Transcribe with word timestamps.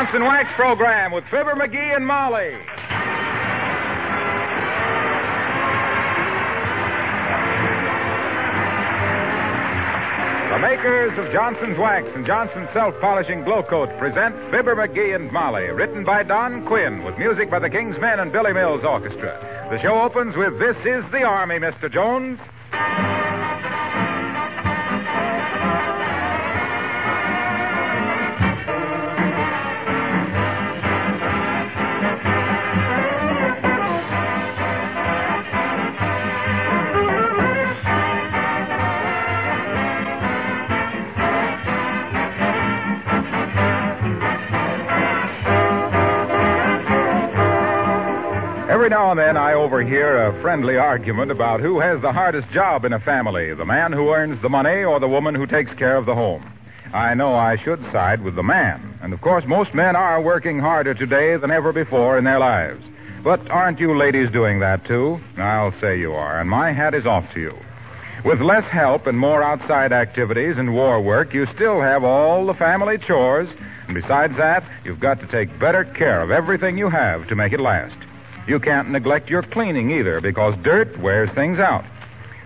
Johnson 0.00 0.24
Wax 0.24 0.48
program 0.56 1.12
with 1.12 1.24
Fibber 1.24 1.52
McGee 1.52 1.94
and 1.94 2.06
Molly. 2.06 2.56
The 10.48 10.58
makers 10.58 11.12
of 11.18 11.30
Johnson's 11.34 11.76
Wax 11.76 12.06
and 12.16 12.24
Johnson's 12.24 12.70
Self 12.72 12.94
Polishing 13.02 13.44
Glo-Coat 13.44 13.90
present 13.98 14.34
Fibber 14.50 14.74
McGee 14.74 15.14
and 15.14 15.30
Molly, 15.30 15.68
written 15.68 16.02
by 16.02 16.22
Don 16.22 16.64
Quinn 16.64 17.04
with 17.04 17.18
music 17.18 17.50
by 17.50 17.58
the 17.58 17.68
King's 17.68 18.00
Men 18.00 18.20
and 18.20 18.32
Billy 18.32 18.54
Mills 18.54 18.80
Orchestra. 18.82 19.36
The 19.70 19.82
show 19.82 20.00
opens 20.00 20.34
with 20.34 20.58
This 20.58 20.76
is 20.78 21.04
the 21.12 21.24
Army, 21.28 21.58
Mr. 21.58 21.92
Jones. 21.92 22.40
Now 48.90 49.12
and 49.12 49.20
then 49.20 49.36
I 49.36 49.54
overhear 49.54 50.26
a 50.26 50.42
friendly 50.42 50.76
argument 50.76 51.30
about 51.30 51.60
who 51.60 51.78
has 51.78 52.02
the 52.02 52.12
hardest 52.12 52.50
job 52.52 52.84
in 52.84 52.92
a 52.92 52.98
family 52.98 53.54
the 53.54 53.64
man 53.64 53.92
who 53.92 54.10
earns 54.10 54.42
the 54.42 54.48
money 54.48 54.82
or 54.82 54.98
the 54.98 55.06
woman 55.06 55.32
who 55.32 55.46
takes 55.46 55.72
care 55.78 55.96
of 55.96 56.06
the 56.06 56.14
home. 56.14 56.52
I 56.92 57.14
know 57.14 57.36
I 57.36 57.56
should 57.62 57.80
side 57.92 58.20
with 58.20 58.34
the 58.34 58.42
man, 58.42 58.98
and 59.00 59.12
of 59.12 59.20
course, 59.20 59.44
most 59.46 59.72
men 59.74 59.94
are 59.94 60.20
working 60.20 60.58
harder 60.58 60.92
today 60.92 61.36
than 61.36 61.52
ever 61.52 61.72
before 61.72 62.18
in 62.18 62.24
their 62.24 62.40
lives. 62.40 62.82
But 63.22 63.48
aren't 63.48 63.78
you 63.78 63.96
ladies 63.96 64.28
doing 64.32 64.58
that 64.58 64.84
too? 64.84 65.20
I'll 65.38 65.74
say 65.80 65.96
you 65.96 66.12
are, 66.14 66.40
and 66.40 66.50
my 66.50 66.72
hat 66.72 66.92
is 66.92 67.06
off 67.06 67.24
to 67.34 67.40
you. 67.40 67.56
With 68.24 68.40
less 68.40 68.64
help 68.72 69.06
and 69.06 69.16
more 69.16 69.44
outside 69.44 69.92
activities 69.92 70.56
and 70.58 70.74
war 70.74 71.00
work, 71.00 71.32
you 71.32 71.46
still 71.54 71.80
have 71.80 72.02
all 72.02 72.44
the 72.44 72.54
family 72.54 72.98
chores, 73.06 73.48
and 73.86 73.94
besides 73.94 74.34
that, 74.36 74.64
you've 74.84 74.98
got 74.98 75.20
to 75.20 75.28
take 75.28 75.60
better 75.60 75.84
care 75.96 76.22
of 76.22 76.32
everything 76.32 76.76
you 76.76 76.90
have 76.90 77.28
to 77.28 77.36
make 77.36 77.52
it 77.52 77.60
last. 77.60 77.94
You 78.50 78.58
can't 78.58 78.90
neglect 78.90 79.30
your 79.30 79.44
cleaning 79.44 79.92
either 79.92 80.20
because 80.20 80.54
dirt 80.64 80.98
wears 80.98 81.30
things 81.36 81.60
out. 81.60 81.84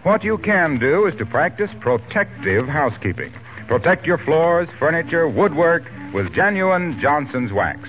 What 0.03 0.23
you 0.23 0.37
can 0.37 0.79
do 0.79 1.07
is 1.07 1.15
to 1.17 1.25
practice 1.25 1.71
protective 1.81 2.69
housekeeping. 2.69 3.33
Protect 3.69 4.05
your 4.05 4.19
floors, 4.19 4.69
furniture, 4.79 5.27
woodwork 5.27 5.83
with 6.13 6.35
genuine 6.35 7.01
Johnson's 7.01 7.55
wax. 7.55 7.81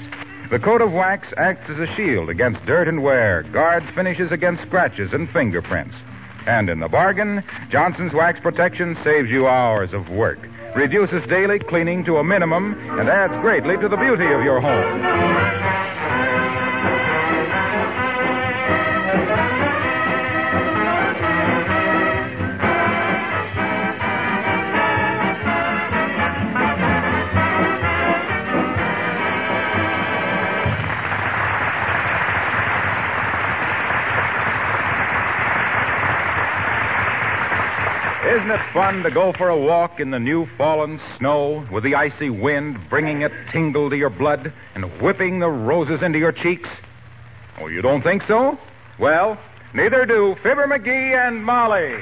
The 0.50 0.60
coat 0.60 0.80
of 0.80 0.94
wax 0.94 1.28
acts 1.36 1.70
as 1.70 1.78
a 1.78 1.94
shield 1.98 2.30
against 2.30 2.66
dirt 2.66 2.88
and 2.88 3.04
wear, 3.04 3.44
guards 3.52 3.86
finishes 3.94 4.32
against 4.32 4.64
scratches 4.64 5.10
and 5.12 5.30
fingerprints. 5.32 5.96
And 6.48 6.70
in 6.70 6.80
the 6.80 6.88
bargain, 6.88 7.44
Johnson's 7.70 8.14
Wax 8.14 8.40
Protection 8.42 8.96
saves 9.04 9.30
you 9.30 9.46
hours 9.46 9.90
of 9.92 10.08
work, 10.08 10.40
reduces 10.74 11.28
daily 11.28 11.60
cleaning 11.68 12.06
to 12.06 12.16
a 12.16 12.24
minimum, 12.24 12.80
and 12.98 13.10
adds 13.10 13.34
greatly 13.42 13.76
to 13.76 13.90
the 13.90 13.98
beauty 13.98 14.32
of 14.32 14.42
your 14.42 14.62
home. 14.62 16.45
Fun 38.76 39.04
to 39.04 39.10
go 39.10 39.32
for 39.38 39.48
a 39.48 39.58
walk 39.58 40.02
in 40.02 40.12
the 40.12 40.20
new 40.20 40.46
fallen 40.58 41.00
snow 41.18 41.66
with 41.72 41.82
the 41.86 41.96
icy 41.96 42.30
wind 42.30 42.78
bringing 42.90 43.24
a 43.24 43.30
tingle 43.54 43.90
to 43.90 43.96
your 43.96 44.10
blood 44.10 44.52
and 44.76 44.84
whipping 45.02 45.40
the 45.40 45.48
roses 45.48 46.02
into 46.04 46.20
your 46.20 46.34
cheeks? 46.34 46.68
Oh, 47.58 47.68
you 47.68 47.82
don't 47.82 48.04
think 48.04 48.24
so? 48.28 48.58
Well, 49.00 49.40
neither 49.74 50.06
do 50.06 50.36
Fibber 50.44 50.68
McGee 50.68 51.16
and 51.26 51.42
Molly. 51.42 52.02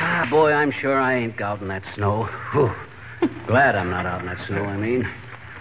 Ah, 0.00 0.26
boy, 0.28 0.50
I'm 0.50 0.72
sure 0.80 1.00
I 1.00 1.18
ain't 1.18 1.40
out 1.40 1.62
in 1.62 1.68
that 1.68 1.84
snow. 1.94 2.28
Whew. 2.52 2.72
Glad 3.46 3.76
I'm 3.76 3.90
not 3.90 4.06
out 4.06 4.22
in 4.22 4.26
that 4.26 4.44
snow, 4.48 4.64
I 4.64 4.76
mean. 4.76 5.08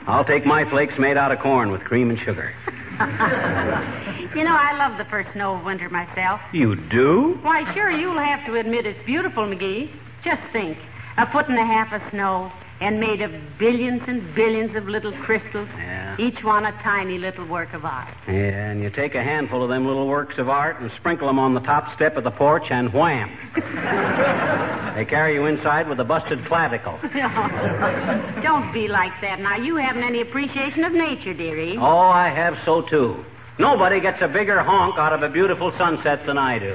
I'll 0.08 0.25
take 0.25 0.44
my 0.44 0.68
flakes 0.72 0.96
made 0.97 1.18
out 1.18 1.31
of 1.31 1.38
corn 1.38 1.72
with 1.72 1.81
cream 1.81 2.09
and 2.09 2.18
sugar. 2.25 2.52
You 4.35 4.44
know, 4.44 4.56
I 4.56 4.74
love 4.78 4.97
the 5.00 5.09
first 5.09 5.30
snow 5.34 5.56
of 5.56 5.63
winter 5.66 5.90
myself. 5.90 6.40
You 6.53 6.75
do? 6.91 7.40
Why, 7.41 7.63
sure, 7.74 7.90
you'll 7.90 8.19
have 8.19 8.46
to 8.46 8.56
admit 8.59 8.85
it's 8.85 9.03
beautiful, 9.06 9.44
McGee. 9.44 9.90
Just 10.24 10.41
think 10.52 10.78
a 11.18 11.31
foot 11.31 11.50
and 11.50 11.58
a 11.58 11.66
half 11.66 11.91
of 11.94 12.02
snow 12.12 12.52
and 12.80 13.00
made 13.00 13.22
of 13.22 13.31
billions 13.58 14.02
and 14.08 14.35
billions 14.35 14.75
of 14.75 14.85
little 14.85 15.13
crystals, 15.25 15.68
Yeah. 15.78 15.97
Each 16.19 16.44
one 16.44 16.66
a 16.66 16.72
tiny 16.83 17.17
little 17.17 17.47
work 17.47 17.73
of 17.73 17.85
art. 17.85 18.13
Yeah, 18.28 18.72
and 18.72 18.81
you 18.81 18.89
take 18.89 19.16
a 19.16 19.23
handful 19.23 19.63
of 19.63 19.69
them 19.69 19.85
little 19.85 20.07
works 20.07 20.35
of 20.38 20.50
art 20.50 20.81
and 20.81 20.91
sprinkle 21.00 21.28
them 21.28 21.39
on 21.39 21.53
the 21.53 21.59
top 21.61 21.95
step 21.95 22.17
of 22.17 22.23
the 22.23 22.31
porch, 22.31 22.63
and 22.69 22.94
wham! 22.94 23.29
they 24.95 25.05
carry 25.05 25.35
you 25.35 25.45
inside 25.45 25.88
with 25.88 26.00
a 26.00 26.03
busted 26.03 26.45
clavicle. 26.47 27.00
Don't 28.44 28.73
be 28.73 28.88
like 28.88 29.13
that. 29.22 29.39
Now, 29.39 29.57
you 29.57 29.75
haven't 29.78 30.03
any 30.03 30.22
appreciation 30.22 30.83
of 30.83 30.94
nature, 30.94 31.33
dearie. 31.33 31.78
Oh, 31.79 32.09
I 32.09 32.34
have 32.34 32.55
so 32.66 32.84
too. 32.89 33.23
Nobody 33.59 33.99
gets 33.99 34.17
a 34.22 34.28
bigger 34.28 34.61
honk 34.61 34.99
out 34.99 35.13
of 35.13 35.23
a 35.23 35.29
beautiful 35.29 35.72
sunset 35.78 36.25
than 36.28 36.38
I 36.38 36.59
do. 36.59 36.73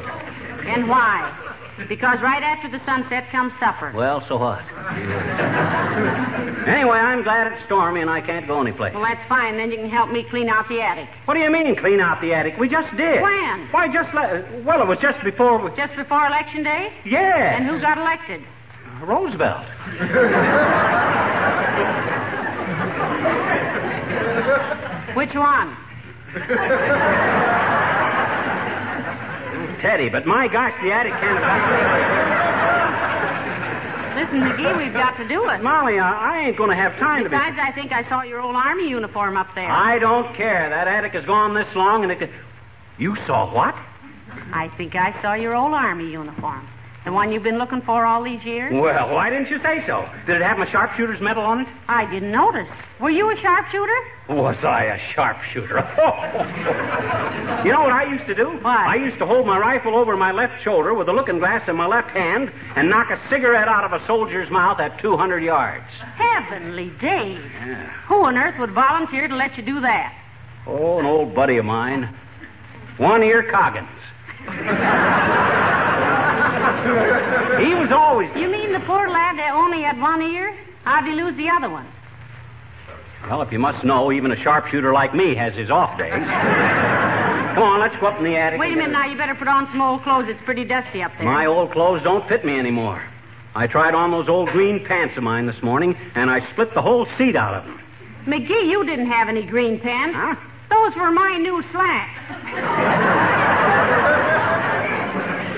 And 0.67 0.89
why? 0.89 1.52
Because 1.89 2.19
right 2.23 2.43
after 2.43 2.69
the 2.71 2.79
sunset 2.85 3.25
comes 3.33 3.53
supper. 3.59 3.93
Well, 3.97 4.23
so 4.29 4.37
what? 4.37 4.61
anyway, 6.69 6.99
I'm 7.01 7.23
glad 7.25 7.51
it's 7.53 7.65
stormy 7.65 8.03
and 8.03 8.11
I 8.11 8.21
can't 8.21 8.47
go 8.47 8.61
anyplace. 8.61 8.93
Well, 8.95 9.03
that's 9.03 9.27
fine. 9.29 9.57
Then 9.57 9.71
you 9.71 9.79
can 9.79 9.89
help 9.89 10.11
me 10.11 10.25
clean 10.31 10.49
out 10.49 10.69
the 10.69 10.81
attic. 10.83 11.09
What 11.25 11.35
do 11.35 11.41
you 11.41 11.51
mean, 11.51 11.75
clean 11.81 11.99
out 12.01 12.21
the 12.21 12.35
attic? 12.35 12.55
We 12.61 12.69
just 12.69 12.91
did. 12.97 13.23
When? 13.23 13.69
Why, 13.73 13.89
just 13.89 14.13
le- 14.15 14.63
well, 14.65 14.83
it 14.83 14.87
was 14.89 14.99
just 15.01 15.25
before. 15.25 15.59
We... 15.65 15.71
Just 15.77 15.97
before 15.97 16.27
Election 16.27 16.63
Day? 16.63 16.89
Yeah. 17.07 17.57
And 17.57 17.67
who 17.67 17.81
got 17.81 17.97
elected? 17.97 18.43
Uh, 19.01 19.07
Roosevelt. 19.07 19.65
Which 25.17 25.35
one? 25.35 25.77
Teddy, 29.83 30.09
but 30.09 30.25
my 30.27 30.47
gosh, 30.47 30.73
the 30.81 30.93
attic 30.95 31.13
can't. 31.19 31.43
Listen, 34.15 34.41
McGee, 34.41 34.79
we've 34.79 34.93
got 34.93 35.17
to 35.17 35.27
do 35.27 35.49
it. 35.51 35.63
Molly, 35.63 35.99
I, 35.99 36.13
I 36.13 36.47
ain't 36.47 36.57
going 36.57 36.71
to 36.71 36.77
have 36.77 36.93
time 37.01 37.25
to 37.25 37.31
be. 37.31 37.35
Besides, 37.35 37.59
I 37.61 37.73
think 37.73 37.91
I 37.91 38.09
saw 38.09 38.23
your 38.23 38.41
old 38.41 38.55
army 38.55 38.89
uniform 38.89 39.37
up 39.37 39.49
there. 39.55 39.69
I 39.69 39.99
don't 39.99 40.37
care. 40.37 40.71
That 40.71 40.87
attic 40.87 41.13
has 41.13 41.25
gone 41.25 41.55
this 41.55 41.67
long, 41.75 42.05
and 42.05 42.13
it. 42.13 42.31
You 42.99 43.17
saw 43.27 43.53
what? 43.53 43.75
I 44.55 44.71
think 44.77 44.95
I 44.95 45.21
saw 45.21 45.35
your 45.35 45.57
old 45.57 45.73
army 45.73 46.11
uniform. 46.11 46.69
The 47.05 47.11
one 47.11 47.33
you've 47.33 47.43
been 47.43 47.59
looking 47.59 47.83
for 47.83 48.07
all 48.07 48.23
these 48.23 48.43
years? 48.45 48.73
Well, 48.73 49.11
why 49.11 49.29
didn't 49.29 49.51
you 49.51 49.59
say 49.59 49.83
so? 49.89 50.07
Did 50.25 50.37
it 50.37 50.43
have 50.43 50.57
my 50.57 50.71
sharpshooter's 50.71 51.21
medal 51.21 51.43
on 51.43 51.63
it? 51.63 51.67
I 51.89 52.09
didn't 52.09 52.31
notice. 52.31 52.69
Were 53.01 53.11
you 53.11 53.29
a 53.29 53.35
sharpshooter? 53.43 53.99
Was 54.29 54.55
I 54.63 54.85
a 54.85 54.99
sharpshooter? 55.13 55.83
you 57.67 57.73
know 57.73 57.83
what 57.83 57.91
I 57.91 58.07
used 58.09 58.27
to 58.29 58.37
do? 58.37 58.55
What? 58.63 58.87
I 58.87 58.95
used 58.95 59.19
to 59.19 59.27
hold 59.27 59.47
my 59.49 59.59
rifle 59.59 59.97
over 59.97 60.17
my 60.17 60.31
left 60.31 60.63
shoulder 60.63 60.95
with 60.95 61.09
a 61.09 61.13
looking 61.13 61.41
glass 61.41 61.69
in 61.69 61.75
my 61.75 61.87
left 61.87 62.11
hand 62.11 62.49
and 62.77 62.89
knock 62.89 63.09
a 63.11 63.19
cigarette 63.29 63.67
out 63.67 63.83
of 63.83 63.93
a 64.01 64.07
soldier's 64.07 64.51
mouth 64.53 64.79
at 64.79 65.01
200 65.03 65.43
yards. 65.43 65.91
Heavenly 66.15 66.91
days. 67.01 67.43
Who 68.07 68.23
on 68.23 68.37
earth 68.37 68.61
would 68.61 68.75
volunteer 68.75 69.27
to 69.27 69.35
let 69.35 69.57
you 69.57 69.65
do 69.65 69.81
that? 69.81 70.15
Oh, 70.69 71.01
an 71.01 71.07
old 71.07 71.35
buddy 71.35 71.57
of 71.57 71.65
mine. 71.65 72.17
One 72.99 73.25
ear 73.25 73.51
Coggins. 73.51 73.89
he 77.63 77.75
was 77.79 77.91
always. 77.95 78.31
You 78.35 78.49
mean 78.51 78.73
the 78.73 78.83
poor 78.87 79.09
lad 79.09 79.39
that 79.39 79.53
only 79.55 79.83
had 79.83 80.01
one 80.01 80.23
ear? 80.23 80.53
How'd 80.85 81.05
he 81.05 81.13
lose 81.13 81.37
the 81.37 81.49
other 81.49 81.71
one? 81.71 81.87
Well, 83.29 83.43
if 83.43 83.53
you 83.53 83.59
must 83.59 83.85
know, 83.85 84.11
even 84.11 84.33
a 84.33 84.43
sharpshooter 84.43 84.93
like 84.93 85.15
me 85.15 85.35
has 85.37 85.55
his 85.55 85.71
off 85.71 85.97
days. 85.97 86.11
Come 86.11 87.63
on, 87.63 87.81
let's 87.81 87.95
go 88.01 88.09
up 88.09 88.19
in 88.19 88.25
the 88.25 88.35
attic. 88.35 88.59
Wait 88.59 88.73
a 88.73 88.77
minute 88.77 88.91
now. 88.91 89.07
You 89.07 89.17
better 89.17 89.37
put 89.37 89.47
on 89.47 89.69
some 89.71 89.81
old 89.81 90.03
clothes. 90.03 90.27
It's 90.27 90.43
pretty 90.45 90.65
dusty 90.65 91.03
up 91.03 91.13
there. 91.19 91.27
My 91.27 91.47
old 91.47 91.71
clothes 91.71 92.03
don't 92.03 92.27
fit 92.29 92.45
me 92.45 92.59
anymore. 92.59 93.03
I 93.55 93.67
tried 93.67 93.95
on 93.95 94.11
those 94.11 94.29
old 94.29 94.49
green 94.49 94.85
pants 94.89 95.15
of 95.17 95.23
mine 95.23 95.47
this 95.47 95.63
morning, 95.63 95.95
and 96.15 96.31
I 96.31 96.41
split 96.53 96.75
the 96.75 96.83
whole 96.83 97.07
seat 97.19 97.37
out 97.37 97.55
of 97.55 97.65
them. 97.65 97.79
McGee, 98.27 98.71
you 98.71 98.85
didn't 98.87 99.07
have 99.07 99.29
any 99.29 99.45
green 99.47 99.79
pants. 99.79 100.17
Huh? 100.19 100.35
Those 100.71 100.97
were 100.97 101.13
my 101.13 101.37
new 101.37 101.63
slacks. 101.71 103.32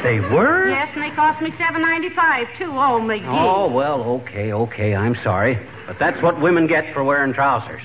They 0.05 0.21
were? 0.21 0.69
Yes, 0.69 0.93
and 0.93 1.03
they 1.03 1.17
cost 1.17 1.41
me 1.41 1.49
seven 1.57 1.81
ninety 1.81 2.11
five 2.15 2.45
too. 2.59 2.69
Oh, 2.69 3.01
McGee. 3.01 3.25
Oh, 3.25 3.73
well, 3.73 4.21
okay, 4.21 4.53
okay. 4.53 4.95
I'm 4.95 5.17
sorry. 5.25 5.57
But 5.87 5.97
that's 5.99 6.23
what 6.23 6.39
women 6.41 6.69
get 6.69 6.85
for 6.93 7.03
wearing 7.03 7.33
trousers. 7.33 7.81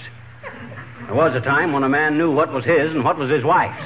There 1.08 1.16
was 1.16 1.32
a 1.34 1.40
time 1.40 1.72
when 1.72 1.84
a 1.84 1.90
man 1.90 2.18
knew 2.18 2.30
what 2.30 2.52
was 2.52 2.66
his 2.66 2.92
and 2.92 3.06
what 3.06 3.18
was 3.18 3.32
his 3.32 3.46
wife's. 3.48 3.80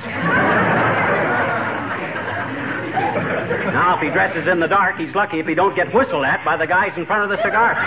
now, 3.70 3.96
if 3.98 4.02
he 4.02 4.10
dresses 4.10 4.50
in 4.52 4.60
the 4.60 4.68
dark, 4.68 4.98
he's 4.98 5.14
lucky 5.14 5.40
if 5.40 5.46
he 5.46 5.54
don't 5.54 5.76
get 5.76 5.94
whistled 5.94 6.26
at 6.26 6.44
by 6.44 6.58
the 6.58 6.66
guys 6.66 6.90
in 6.98 7.06
front 7.06 7.24
of 7.24 7.30
the 7.30 7.38
cigar 7.46 7.78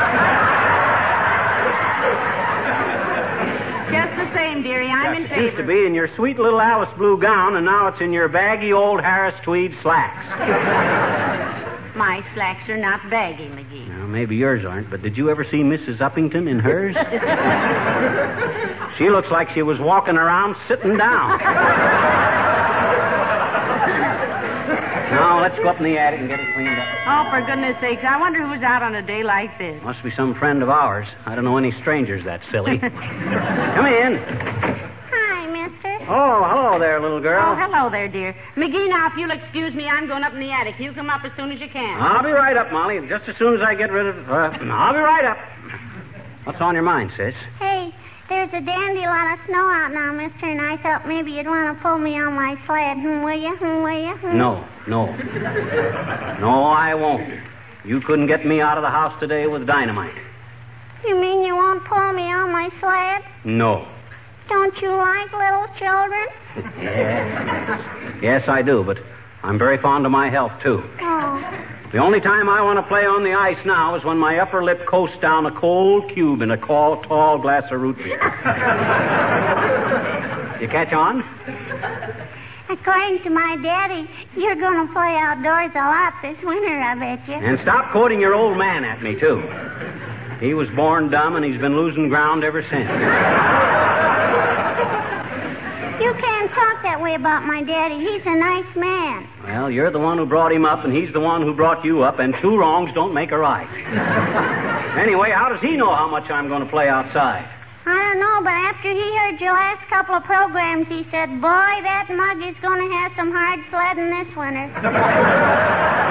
Just 4.57 4.65
dearie. 4.67 4.89
I'm 4.91 5.15
in 5.17 5.23
It 5.25 5.29
favor. 5.29 5.43
used 5.43 5.57
to 5.59 5.67
be 5.67 5.87
in 5.87 5.95
your 5.95 6.09
sweet 6.17 6.39
little 6.39 6.61
Alice 6.61 6.89
blue 6.99 7.21
gown, 7.21 7.57
and 7.57 7.65
now 7.67 7.89
it's 7.89 8.01
in 8.01 8.13
your 8.13 8.29
baggy 8.29 8.73
old 8.73 9.01
Harris 9.01 9.35
tweed 9.45 9.73
slacks. 9.83 10.27
My 11.97 12.21
slacks 12.35 12.69
are 12.69 12.77
not 12.77 13.01
baggy, 13.09 13.45
McGee. 13.49 13.89
Now, 13.89 14.07
maybe 14.07 14.37
yours 14.37 14.67
aren't, 14.69 14.91
but 14.91 15.01
did 15.03 15.17
you 15.17 15.31
ever 15.31 15.47
see 15.51 15.63
Mrs. 15.65 15.97
Uppington 15.99 16.47
in 16.47 16.59
hers? 16.59 16.95
she 18.99 19.09
looks 19.09 19.29
like 19.31 19.49
she 19.55 19.63
was 19.63 19.79
walking 19.81 20.17
around 20.17 20.57
sitting 20.69 20.99
down. 20.99 21.41
now, 25.17 25.41
let's 25.41 25.57
go 25.57 25.69
up 25.73 25.81
in 25.81 25.85
the 25.89 25.97
attic 25.97 26.21
and 26.21 26.29
get 26.29 26.41
it 26.41 26.49
cleaned 26.53 26.77
up. 26.77 26.89
Oh, 27.09 27.23
for 27.33 27.41
goodness 27.49 27.77
sakes, 27.81 28.05
I 28.05 28.21
wonder 28.21 28.45
who's 28.45 28.63
out 28.63 28.83
on 28.85 28.95
a 28.95 29.03
day 29.03 29.25
like 29.25 29.57
this. 29.59 29.81
Must 29.83 30.03
be 30.05 30.13
some 30.17 30.35
friend 30.37 30.63
of 30.63 30.69
ours. 30.69 31.07
I 31.25 31.35
don't 31.35 31.45
know 31.45 31.57
any 31.57 31.73
strangers 31.81 32.25
that 32.25 32.41
silly. 32.53 32.77
Come 32.81 33.87
in. 33.89 34.13
Hi, 35.09 35.49
mister. 35.49 35.93
Oh, 36.13 36.45
hello 36.45 36.79
there, 36.79 37.01
little 37.01 37.21
girl. 37.21 37.41
Oh, 37.41 37.57
hello 37.57 37.89
there, 37.91 38.09
dear. 38.09 38.37
McGee, 38.57 38.89
now, 38.89 39.09
if 39.09 39.17
you'll 39.17 39.33
excuse 39.33 39.73
me, 39.75 39.89
I'm 39.89 40.07
going 40.07 40.23
up 40.23 40.35
in 40.35 40.41
the 40.41 40.53
attic. 40.53 40.77
You 40.79 40.93
come 40.93 41.11
up 41.11 41.25
as 41.25 41.33
soon 41.37 41.51
as 41.51 41.61
you 41.61 41.69
can. 41.73 41.97
I'll 42.01 42.23
be 42.23 42.31
right 42.31 42.57
up, 42.57 42.71
Molly. 42.71 43.01
Just 43.09 43.29
as 43.29 43.35
soon 43.39 43.55
as 43.57 43.61
I 43.67 43.75
get 43.75 43.91
rid 43.91 44.07
of. 44.07 44.17
Uh, 44.29 44.53
I'll 44.71 44.93
be 44.95 45.01
right 45.01 45.25
up. 45.25 45.39
What's 46.47 46.61
on 46.61 46.75
your 46.75 46.87
mind, 46.87 47.11
sis? 47.19 47.35
Hey, 47.59 47.76
there's 48.29 48.51
a 48.51 48.61
dandy 48.61 49.07
lot 49.07 49.33
of 49.35 49.39
snow 49.47 49.67
out 49.71 49.91
now, 49.93 50.13
mister, 50.13 50.47
and 50.51 50.61
I 50.61 50.77
thought 50.83 51.07
maybe 51.07 51.33
you'd 51.33 51.47
want 51.47 51.77
to 51.77 51.83
pull 51.83 51.99
me 51.99 52.19
on 52.19 52.35
my 52.35 52.55
sled. 52.67 52.99
Hmm, 52.99 53.23
will 53.23 53.39
you? 53.39 53.55
Hmm, 53.57 53.83
will 53.83 54.01
you? 54.01 54.15
Hmm. 54.19 54.37
No, 54.37 54.67
no. 54.89 55.07
No, 56.41 56.65
I 56.65 56.95
won't. 56.95 57.23
You 57.85 58.01
couldn't 58.01 58.27
get 58.27 58.45
me 58.45 58.61
out 58.61 58.79
of 58.79 58.83
the 58.83 58.91
house 58.91 59.15
today 59.21 59.47
with 59.47 59.67
dynamite. 59.67 60.15
You 61.07 61.15
mean 61.21 61.45
you 61.45 61.55
won't 61.55 61.85
pull 61.87 62.13
me 62.13 62.23
on 62.23 62.51
my 62.51 62.69
sled? 62.81 63.23
No. 63.45 63.87
Don't 64.49 64.75
you 64.83 64.91
like 64.91 65.33
little 65.33 65.67
children? 65.79 66.27
Yes. 66.83 67.93
Yes, 68.23 68.43
I 68.49 68.63
do, 68.63 68.83
but 68.83 68.97
I'm 69.43 69.59
very 69.59 69.77
fond 69.83 70.07
of 70.07 70.11
my 70.11 70.31
health, 70.31 70.53
too. 70.63 70.81
Oh. 71.03 71.67
The 71.93 71.99
only 71.99 72.21
time 72.21 72.49
I 72.49 72.63
want 72.63 72.79
to 72.79 72.83
play 72.91 73.07
on 73.07 73.23
the 73.23 73.33
ice 73.33 73.65
now 73.65 73.95
is 73.95 74.05
when 74.05 74.19
my 74.19 74.39
upper 74.39 74.65
lip 74.65 74.81
coasts 74.91 75.17
down 75.23 75.47
a 75.47 75.53
cold 75.55 76.11
cube 76.13 76.43
in 76.43 76.51
a 76.51 76.57
tall, 76.57 77.01
tall 77.03 77.39
glass 77.39 77.63
of 77.71 77.81
root 77.81 77.97
beer. 77.97 78.19
you 80.61 80.67
catch 80.67 80.93
on? 80.93 81.23
According 82.69 83.23
to 83.23 83.31
my 83.31 83.57
daddy, 83.63 84.11
you're 84.37 84.59
going 84.59 84.85
to 84.87 84.93
play 84.93 85.15
outdoors 85.15 85.71
a 85.79 85.87
lot 85.87 86.15
this 86.23 86.37
winter, 86.43 86.75
I 86.75 86.99
bet 86.99 87.23
you. 87.29 87.35
And 87.35 87.57
stop 87.63 87.93
quoting 87.93 88.21
your 88.21 88.35
old 88.35 88.59
man 88.59 88.83
at 88.83 89.01
me, 89.01 89.15
too. 89.21 89.41
He 90.45 90.55
was 90.55 90.67
born 90.75 91.09
dumb, 91.09 91.37
and 91.37 91.45
he's 91.45 91.61
been 91.61 91.77
losing 91.77 92.09
ground 92.09 92.43
ever 92.43 92.63
since. 92.63 92.91
Can't 96.47 96.63
talk 96.63 96.83
that 96.87 97.03
way 97.03 97.19
about 97.19 97.43
my 97.43 97.59
daddy. 97.67 97.99
He's 97.99 98.23
a 98.23 98.39
nice 98.39 98.71
man. 98.79 99.27
Well, 99.43 99.67
you're 99.67 99.91
the 99.91 99.99
one 99.99 100.17
who 100.17 100.27
brought 100.27 100.53
him 100.53 100.65
up, 100.65 100.85
and 100.85 100.95
he's 100.95 101.13
the 101.13 101.19
one 101.19 101.43
who 101.43 101.55
brought 101.55 101.85
you 101.85 102.05
up, 102.05 102.21
and 102.21 102.35
two 102.41 102.57
wrongs 102.57 102.95
don't 102.95 103.13
make 103.13 103.33
a 103.33 103.39
right. 103.39 103.67
anyway, 105.03 105.35
how 105.35 105.51
does 105.51 105.59
he 105.59 105.77
know 105.77 105.91
how 105.91 106.07
much 106.07 106.31
I'm 106.31 106.47
going 106.47 106.63
to 106.63 106.71
play 106.71 106.87
outside? 106.87 107.51
I 107.87 107.99
don't 107.99 108.21
know, 108.23 108.39
but 108.47 108.55
after 108.55 108.95
he 108.95 109.07
heard 109.19 109.41
your 109.43 109.55
last 109.55 109.91
couple 109.91 110.15
of 110.15 110.23
programs, 110.23 110.87
he 110.87 111.03
said, 111.11 111.35
Boy, 111.43 111.73
that 111.83 112.07
mug 112.15 112.39
is 112.39 112.55
going 112.63 112.79
to 112.79 112.91
have 112.95 113.11
some 113.19 113.35
hard 113.35 113.59
sledding 113.71 114.11
this 114.15 114.31
winter. 114.39 114.71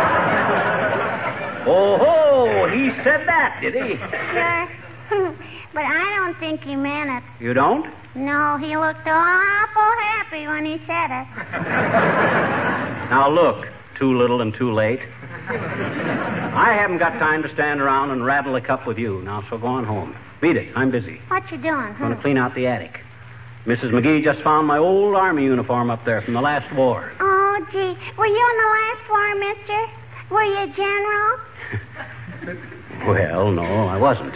Oh, 1.67 1.97
ho! 1.97 2.69
He 2.69 2.91
said 3.01 3.25
that, 3.25 3.57
did 3.59 3.73
he? 3.73 3.97
Sure. 3.97 5.33
but 5.73 5.81
I 5.81 6.13
don't 6.15 6.38
think 6.39 6.61
he 6.61 6.75
meant 6.75 7.09
it. 7.09 7.23
You 7.39 7.55
don't? 7.55 7.88
No, 8.15 8.57
he 8.57 8.77
looked 8.77 9.06
awful 9.06 9.91
happy 10.01 10.47
when 10.47 10.65
he 10.65 10.77
said 10.88 11.12
it. 11.12 11.27
Now, 13.06 13.29
look, 13.29 13.67
too 14.00 14.17
little 14.17 14.41
and 14.41 14.51
too 14.57 14.73
late. 14.73 15.00
I 15.47 16.75
haven't 16.81 16.97
got 16.97 17.12
time 17.19 17.44
to 17.44 17.53
stand 17.53 17.79
around 17.79 18.09
and 18.09 18.25
rattle 18.25 18.56
a 18.56 18.62
cup 18.62 18.88
with 18.88 18.97
you. 18.97 19.21
Now, 19.21 19.44
so 19.50 19.59
go 19.59 19.67
on 19.67 19.85
home. 19.85 20.15
Beat 20.41 20.57
it. 20.57 20.73
I'm 20.75 20.89
busy. 20.89 21.19
What 21.27 21.44
you 21.51 21.57
doing? 21.59 21.75
I'm 21.75 22.00
going 22.00 22.15
to 22.15 22.21
clean 22.21 22.38
out 22.38 22.56
the 22.56 22.65
attic. 22.65 22.97
Mrs. 23.67 23.91
McGee 23.94 24.23
just 24.23 24.41
found 24.44 24.65
my 24.67 24.79
old 24.79 25.15
army 25.15 25.44
uniform 25.44 25.91
up 25.91 26.03
there 26.03 26.23
from 26.23 26.33
the 26.33 26.41
last 26.41 26.65
war. 26.75 27.12
Oh, 27.19 27.65
gee. 27.71 27.94
Were 28.17 28.25
you 28.25 28.45
in 28.51 28.57
the 28.57 28.71
last 28.73 29.09
war, 29.09 29.35
mister? 29.35 29.85
Were 30.31 30.44
you 30.44 30.63
a 30.63 30.67
general? 30.75 31.38
Well, 33.06 33.51
no, 33.51 33.62
I 33.88 33.97
wasn't. 33.97 34.33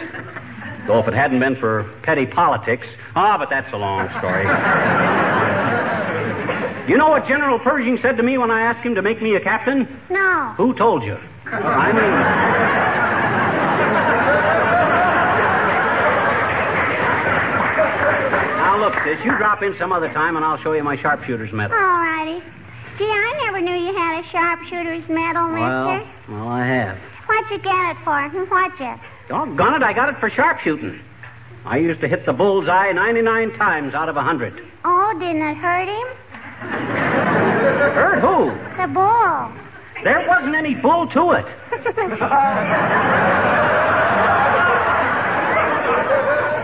Though 0.90 0.98
if 0.98 1.06
it 1.06 1.14
hadn't 1.14 1.38
been 1.38 1.54
for 1.60 1.86
petty 2.02 2.26
politics. 2.26 2.84
Ah, 3.14 3.38
but 3.38 3.46
that's 3.48 3.72
a 3.72 3.76
long 3.76 4.08
story. 4.18 4.42
you 6.90 6.98
know 6.98 7.10
what 7.10 7.28
General 7.28 7.60
Pershing 7.60 7.96
said 8.02 8.16
to 8.16 8.24
me 8.24 8.38
when 8.38 8.50
I 8.50 8.62
asked 8.62 8.84
him 8.84 8.96
to 8.96 9.02
make 9.02 9.22
me 9.22 9.36
a 9.36 9.40
captain? 9.40 9.86
No. 10.10 10.52
Who 10.56 10.74
told 10.74 11.04
you? 11.04 11.14
I 11.46 11.92
mean. 11.94 13.20
now, 18.60 18.76
look, 18.80 18.94
sis, 19.04 19.18
you 19.24 19.36
drop 19.38 19.62
in 19.62 19.74
some 19.78 19.92
other 19.92 20.12
time 20.12 20.36
and 20.36 20.44
I'll 20.44 20.58
show 20.62 20.72
you 20.72 20.82
my 20.82 21.00
sharpshooter's 21.00 21.52
medal. 21.52 21.76
All 21.76 21.82
righty. 21.82 22.40
Gee, 22.98 23.04
I 23.08 23.32
never 23.46 23.60
knew 23.60 23.74
you 23.74 23.94
had 23.96 24.20
a 24.20 24.24
sharpshooter's 24.30 25.08
medal, 25.08 25.50
Well, 25.52 25.94
mister. 25.94 26.32
well, 26.32 26.48
I 26.48 26.66
have. 26.66 26.98
What'd 27.26 27.50
you 27.50 27.58
get 27.58 27.90
it 27.90 27.96
for? 28.04 28.28
What'd 28.50 28.78
you? 28.80 28.94
Doggone 29.30 29.74
it, 29.74 29.82
I 29.84 29.92
got 29.92 30.08
it 30.08 30.16
for 30.18 30.28
sharpshooting. 30.28 30.98
I 31.64 31.76
used 31.76 32.00
to 32.00 32.08
hit 32.08 32.26
the 32.26 32.32
bullseye 32.32 32.90
99 32.90 33.52
times 33.52 33.94
out 33.94 34.08
of 34.08 34.16
a 34.16 34.24
100. 34.26 34.60
Oh, 34.84 35.12
didn't 35.20 35.40
it 35.40 35.54
hurt 35.54 35.86
him? 35.86 36.08
Hurt 37.94 38.18
who? 38.18 38.50
The 38.76 38.88
bull. 38.92 39.52
There 40.02 40.26
wasn't 40.26 40.56
any 40.56 40.74
bull 40.74 41.06
to 41.14 41.30
it. 41.38 41.46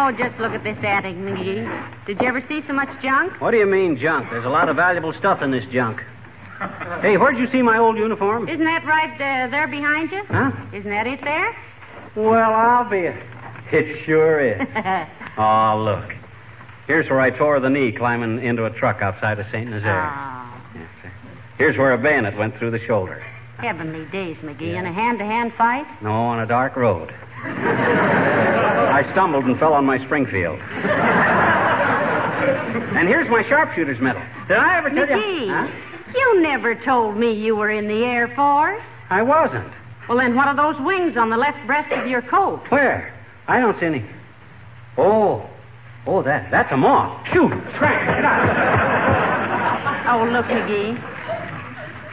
Oh, 0.00 0.10
just 0.12 0.40
look 0.40 0.52
at 0.52 0.64
this 0.64 0.78
attic, 0.82 1.14
McGee. 1.14 2.06
Did 2.06 2.22
you 2.22 2.26
ever 2.26 2.42
see 2.48 2.62
so 2.66 2.72
much 2.72 2.88
junk? 3.02 3.38
What 3.38 3.50
do 3.50 3.58
you 3.58 3.66
mean, 3.66 3.98
junk? 4.00 4.28
There's 4.30 4.46
a 4.46 4.48
lot 4.48 4.70
of 4.70 4.76
valuable 4.76 5.12
stuff 5.18 5.42
in 5.42 5.50
this 5.50 5.64
junk. 5.74 6.00
Hey, 7.02 7.18
where'd 7.18 7.36
you 7.36 7.46
see 7.52 7.60
my 7.60 7.76
old 7.76 7.98
uniform? 7.98 8.48
Isn't 8.48 8.64
that 8.64 8.86
right 8.86 9.12
uh, 9.20 9.50
there 9.50 9.68
behind 9.68 10.10
you? 10.10 10.22
Huh? 10.26 10.52
Isn't 10.72 10.88
that 10.88 11.06
it 11.06 11.20
there? 11.22 11.54
Well, 12.16 12.50
I'll 12.50 12.88
be. 12.88 13.08
It 13.72 14.06
sure 14.06 14.40
is. 14.40 14.60
oh, 15.38 15.82
look. 15.84 16.16
Here's 16.86 17.08
where 17.10 17.20
I 17.20 17.30
tore 17.36 17.60
the 17.60 17.68
knee 17.68 17.92
climbing 17.96 18.42
into 18.42 18.64
a 18.64 18.70
truck 18.70 19.02
outside 19.02 19.38
of 19.38 19.44
St. 19.52 19.68
Nazaire. 19.68 20.10
oh, 20.10 20.62
Yes, 20.76 20.88
sir. 21.02 21.12
Here's 21.58 21.76
where 21.76 21.92
a 21.92 21.98
bayonet 21.98 22.38
went 22.38 22.56
through 22.58 22.70
the 22.70 22.80
shoulder. 22.86 23.22
heavenly 23.58 24.10
days, 24.10 24.38
McGee. 24.38 24.78
In 24.78 24.86
a 24.86 24.92
hand-to-hand 24.94 25.52
fight? 25.58 25.84
No, 26.02 26.12
on 26.12 26.40
a 26.40 26.46
dark 26.46 26.76
road. 26.76 27.12
I 29.00 29.12
stumbled 29.12 29.44
and 29.46 29.58
fell 29.58 29.72
on 29.72 29.86
my 29.86 29.96
Springfield. 30.04 30.60
and 30.60 30.68
here's 33.08 33.30
my 33.30 33.42
sharpshooter's 33.48 33.98
medal. 33.98 34.20
Did 34.46 34.58
I 34.58 34.76
ever 34.76 34.90
tell 34.90 35.06
McGee, 35.06 35.46
you? 35.46 35.52
Huh? 35.52 35.68
you 36.14 36.42
never 36.42 36.74
told 36.84 37.16
me 37.16 37.32
you 37.32 37.56
were 37.56 37.70
in 37.70 37.88
the 37.88 38.04
Air 38.04 38.28
Force. 38.36 38.82
I 39.08 39.22
wasn't. 39.22 39.72
Well, 40.06 40.18
then 40.18 40.36
what 40.36 40.48
are 40.48 40.56
those 40.56 40.76
wings 40.84 41.16
on 41.16 41.30
the 41.30 41.38
left 41.38 41.66
breast 41.66 41.90
of 41.92 42.06
your 42.08 42.20
coat? 42.20 42.60
Where? 42.68 43.14
I 43.48 43.58
don't 43.58 43.80
see 43.80 43.86
any. 43.86 44.04
Oh. 44.98 45.48
Oh, 46.06 46.22
that. 46.22 46.50
That's 46.50 46.70
a 46.70 46.76
moth. 46.76 47.26
Shoot. 47.32 47.52
Scratch. 47.76 48.06
Get 48.06 48.22
out. 48.24 48.50
Oh, 50.12 50.24
look, 50.30 50.44
McGee. 50.44 50.98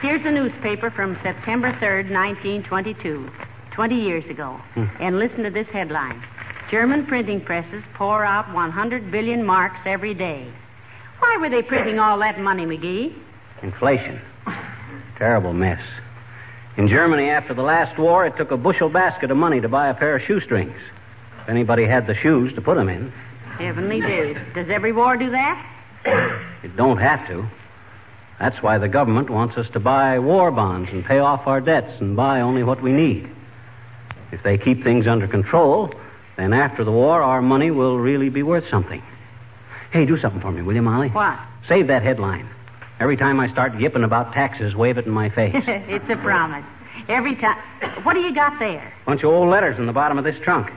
Here's 0.00 0.24
a 0.24 0.30
newspaper 0.30 0.90
from 0.90 1.18
September 1.22 1.70
3rd, 1.82 2.08
1922, 2.10 3.28
20 3.74 3.94
years 3.94 4.24
ago. 4.30 4.58
Hmm. 4.72 4.86
And 5.00 5.18
listen 5.18 5.42
to 5.42 5.50
this 5.50 5.66
headline 5.70 6.22
German 6.70 7.06
printing 7.06 7.40
presses 7.40 7.82
pour 7.96 8.24
out 8.24 8.52
100 8.54 9.10
billion 9.10 9.44
marks 9.44 9.80
every 9.86 10.14
day. 10.14 10.52
Why 11.20 11.36
were 11.40 11.50
they 11.50 11.62
printing 11.62 11.98
all 11.98 12.18
that 12.20 12.38
money, 12.38 12.64
McGee? 12.64 13.14
Inflation. 13.62 14.20
Terrible 15.18 15.52
mess. 15.52 15.80
In 16.76 16.88
Germany, 16.88 17.28
after 17.28 17.54
the 17.54 17.62
last 17.62 17.98
war, 17.98 18.26
it 18.26 18.34
took 18.36 18.50
a 18.50 18.56
bushel 18.56 18.88
basket 18.88 19.30
of 19.30 19.36
money 19.36 19.60
to 19.60 19.68
buy 19.68 19.88
a 19.88 19.94
pair 19.94 20.16
of 20.16 20.22
shoestrings. 20.28 20.76
If 21.42 21.48
anybody 21.48 21.86
had 21.86 22.06
the 22.06 22.14
shoes 22.22 22.52
to 22.54 22.60
put 22.60 22.76
them 22.76 22.88
in, 22.88 23.12
Heavenly 23.58 24.00
days. 24.00 24.36
Does 24.54 24.68
every 24.72 24.92
war 24.92 25.16
do 25.16 25.30
that? 25.30 25.66
it 26.62 26.76
don't 26.76 26.98
have 26.98 27.26
to. 27.26 27.50
That's 28.38 28.54
why 28.62 28.78
the 28.78 28.86
government 28.86 29.30
wants 29.30 29.56
us 29.56 29.66
to 29.72 29.80
buy 29.80 30.20
war 30.20 30.52
bonds 30.52 30.88
and 30.92 31.04
pay 31.04 31.18
off 31.18 31.40
our 31.46 31.60
debts 31.60 31.90
and 32.00 32.16
buy 32.16 32.40
only 32.40 32.62
what 32.62 32.80
we 32.80 32.92
need. 32.92 33.28
If 34.30 34.44
they 34.44 34.58
keep 34.58 34.84
things 34.84 35.06
under 35.08 35.26
control, 35.26 35.92
then 36.38 36.52
after 36.52 36.84
the 36.84 36.92
war, 36.92 37.20
our 37.20 37.42
money 37.42 37.70
will 37.70 37.98
really 37.98 38.28
be 38.28 38.42
worth 38.42 38.64
something. 38.70 39.02
Hey, 39.92 40.06
do 40.06 40.18
something 40.20 40.40
for 40.40 40.52
me, 40.52 40.62
will 40.62 40.74
you, 40.74 40.82
Molly? 40.82 41.08
What? 41.08 41.36
Save 41.68 41.88
that 41.88 42.02
headline. 42.02 42.48
Every 43.00 43.16
time 43.16 43.40
I 43.40 43.50
start 43.52 43.78
yipping 43.80 44.04
about 44.04 44.32
taxes, 44.32 44.74
wave 44.74 44.98
it 44.98 45.06
in 45.06 45.12
my 45.12 45.30
face. 45.30 45.54
it's 45.66 46.04
a 46.10 46.16
promise. 46.22 46.64
Every 47.08 47.36
time. 47.36 47.58
What 48.04 48.14
do 48.14 48.20
you 48.20 48.34
got 48.34 48.58
there? 48.58 48.92
Bunch 49.06 49.22
of 49.22 49.30
old 49.30 49.50
letters 49.50 49.76
in 49.78 49.86
the 49.86 49.92
bottom 49.92 50.18
of 50.18 50.24
this 50.24 50.34
trunk. 50.44 50.68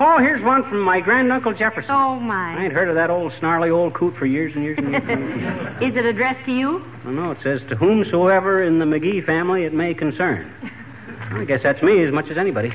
Oh, 0.00 0.18
here's 0.20 0.44
one 0.44 0.62
from 0.62 0.80
my 0.82 1.00
granduncle 1.00 1.52
Jefferson. 1.52 1.90
Oh, 1.90 2.20
my. 2.20 2.56
I 2.56 2.64
ain't 2.64 2.72
heard 2.72 2.88
of 2.88 2.94
that 2.94 3.10
old 3.10 3.32
snarly 3.40 3.70
old 3.70 3.94
coot 3.94 4.14
for 4.18 4.26
years 4.26 4.52
and 4.54 4.62
years 4.62 4.78
and 4.78 4.90
years. 4.90 5.02
Is 5.82 5.96
it 5.96 6.04
addressed 6.04 6.46
to 6.46 6.52
you? 6.52 6.84
oh, 7.04 7.10
no, 7.10 7.32
it 7.32 7.38
says, 7.42 7.60
to 7.70 7.76
whomsoever 7.76 8.62
in 8.62 8.78
the 8.78 8.84
McGee 8.84 9.24
family 9.26 9.64
it 9.64 9.74
may 9.74 9.94
concern. 9.94 10.52
I 11.32 11.44
guess 11.44 11.60
that's 11.62 11.82
me 11.82 12.04
as 12.06 12.12
much 12.12 12.26
as 12.30 12.38
anybody. 12.38 12.70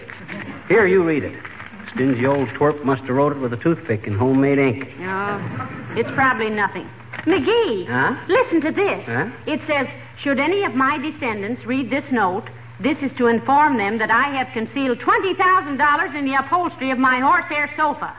Here, 0.68 0.86
you 0.86 1.04
read 1.04 1.24
it. 1.24 1.34
Stingy 1.96 2.26
old 2.26 2.48
twerp 2.50 2.84
must 2.84 3.02
have 3.04 3.16
wrote 3.16 3.34
it 3.34 3.40
with 3.40 3.54
a 3.54 3.58
toothpick 3.58 4.06
in 4.08 4.18
homemade 4.18 4.58
ink. 4.58 4.88
No, 5.00 5.38
it's 5.96 6.10
probably 6.16 6.50
nothing. 6.50 6.90
McGee, 7.28 7.88
Huh? 7.88 8.16
listen 8.28 8.62
to 8.62 8.72
this. 8.72 9.06
Huh? 9.06 9.30
It 9.46 9.62
says, 9.68 9.88
Should 10.24 10.40
any 10.40 10.64
of 10.66 10.74
my 10.74 10.98
descendants 10.98 11.64
read 11.66 11.90
this 11.92 12.04
note, 12.12 12.46
this 12.82 12.98
is 13.02 13.12
to 13.18 13.28
inform 13.28 13.78
them 13.78 14.00
that 14.00 14.10
I 14.10 14.36
have 14.38 14.48
concealed 14.54 15.00
$20,000 15.00 16.16
in 16.18 16.26
the 16.26 16.34
upholstery 16.36 16.90
of 16.92 16.98
my 16.98 17.20
horsehair 17.20 17.70
sofa. 17.78 18.16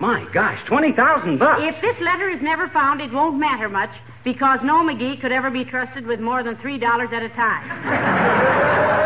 My 0.00 0.24
gosh, 0.32 0.58
20,000 0.68 1.38
bucks. 1.38 1.60
If 1.62 1.80
this 1.82 2.00
letter 2.00 2.30
is 2.30 2.40
never 2.40 2.68
found, 2.68 3.00
it 3.00 3.12
won't 3.12 3.38
matter 3.38 3.68
much 3.68 3.90
because 4.24 4.60
no 4.62 4.82
McGee 4.82 5.20
could 5.20 5.32
ever 5.32 5.50
be 5.50 5.64
trusted 5.64 6.06
with 6.06 6.20
more 6.20 6.42
than 6.42 6.56
$3 6.56 7.12
at 7.12 7.22
a 7.22 7.28
time. 7.30 8.97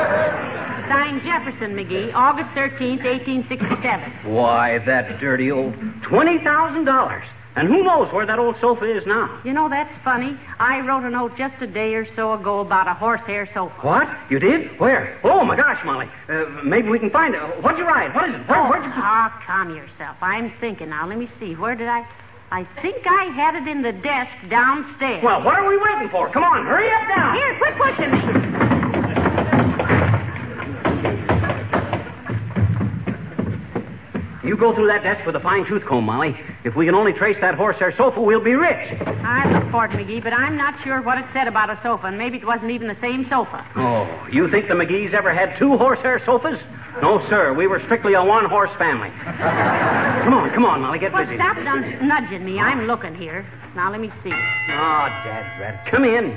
Signed 0.89 1.23
Jefferson 1.23 1.77
McGee, 1.77 2.13
August 2.15 2.51
13th, 2.57 3.05
1867. 3.05 4.33
Why, 4.33 4.79
that 4.87 5.21
dirty 5.21 5.51
old 5.51 5.75
$20,000. 5.75 7.23
And 7.55 7.69
who 7.69 7.85
knows 7.85 8.09
where 8.15 8.25
that 8.27 8.39
old 8.39 8.57
sofa 8.63 8.85
is 8.89 9.05
now? 9.07 9.41
You 9.45 9.53
know, 9.53 9.69
that's 9.69 9.93
funny. 10.03 10.33
I 10.59 10.81
wrote 10.81 11.05
a 11.05 11.11
note 11.11 11.33
just 11.37 11.55
a 11.61 11.67
day 11.67 11.93
or 11.93 12.07
so 12.17 12.33
ago 12.33 12.61
about 12.61 12.89
a 12.89 12.95
horsehair 12.95 13.47
sofa. 13.53 13.75
What? 13.83 14.09
You 14.31 14.39
did? 14.39 14.81
Where? 14.81 15.21
Oh, 15.23 15.45
my 15.45 15.55
gosh, 15.55 15.77
Molly. 15.85 16.07
Uh, 16.29 16.65
maybe 16.65 16.89
we 16.89 16.99
can 16.99 17.11
find 17.11 17.35
it. 17.35 17.41
What'd 17.63 17.77
you 17.79 17.85
write? 17.85 18.15
What 18.15 18.31
is 18.31 18.35
it? 18.37 18.49
Where, 18.49 18.59
oh, 18.59 18.71
where'd 18.71 18.85
you... 18.85 18.91
ah, 18.95 19.29
calm 19.47 19.77
yourself. 19.77 20.17
I'm 20.23 20.53
thinking 20.61 20.89
now. 20.89 21.07
Let 21.07 21.19
me 21.19 21.29
see. 21.39 21.53
Where 21.55 21.77
did 21.77 21.89
I? 21.89 22.09
I 22.51 22.69
think 22.81 23.05
I 23.07 23.33
had 23.37 23.55
it 23.55 23.69
in 23.69 23.83
the 23.83 23.93
desk 23.93 24.33
downstairs. 24.51 25.23
Well, 25.25 25.45
what 25.45 25.57
are 25.57 25.69
we 25.69 25.77
waiting 25.77 26.09
for? 26.11 26.33
Come 26.33 26.45
on, 26.45 26.65
hurry 26.67 26.89
up 26.89 27.09
now. 27.09 27.33
Here, 27.33 27.57
quit 27.61 27.77
pushing 27.77 28.13
me. 28.13 28.62
Go 34.63 34.71
through 34.75 34.87
that 34.87 35.03
desk 35.03 35.27
with 35.27 35.35
a 35.35 35.43
fine 35.43 35.67
tooth 35.67 35.83
comb, 35.91 36.07
Molly. 36.07 36.31
If 36.63 36.77
we 36.79 36.87
can 36.87 36.95
only 36.95 37.11
trace 37.13 37.35
that 37.43 37.57
horsehair 37.59 37.91
sofa, 37.99 38.23
we'll 38.23 38.43
be 38.45 38.55
rich. 38.55 38.95
I 39.03 39.51
look 39.51 39.67
for 39.75 39.87
it, 39.87 39.91
McGee, 39.91 40.23
but 40.23 40.31
I'm 40.33 40.57
not 40.57 40.79
sure 40.87 41.03
what 41.03 41.19
it 41.19 41.27
said 41.35 41.49
about 41.51 41.67
a 41.69 41.81
sofa, 41.83 42.07
and 42.07 42.17
maybe 42.17 42.39
it 42.39 42.47
wasn't 42.47 42.71
even 42.71 42.87
the 42.87 42.97
same 43.03 43.27
sofa. 43.29 43.67
Oh, 43.75 44.07
you 44.31 44.47
think 44.55 44.69
the 44.71 44.79
McGees 44.79 45.13
ever 45.19 45.35
had 45.35 45.59
two 45.59 45.75
horsehair 45.77 46.23
sofas? 46.25 46.63
No, 47.03 47.19
sir. 47.29 47.55
We 47.59 47.67
were 47.67 47.83
strictly 47.91 48.15
a 48.15 48.23
one-horse 48.23 48.71
family. 48.79 49.11
come 49.19 50.35
on, 50.39 50.55
come 50.55 50.65
on, 50.65 50.81
Molly. 50.87 51.01
Get 51.03 51.13
Well, 51.13 51.25
busy. 51.27 51.35
stop 51.37 51.57
dun- 51.59 52.07
nudging 52.07 52.45
me. 52.45 52.61
I'm 52.61 52.87
looking 52.87 53.17
here. 53.17 53.45
Now, 53.75 53.91
let 53.91 53.99
me 54.01 54.13
see. 54.23 54.31
Oh, 54.31 55.05
Dad, 55.27 55.59
Red. 55.59 55.75
Come 55.91 56.05
in. 56.05 56.31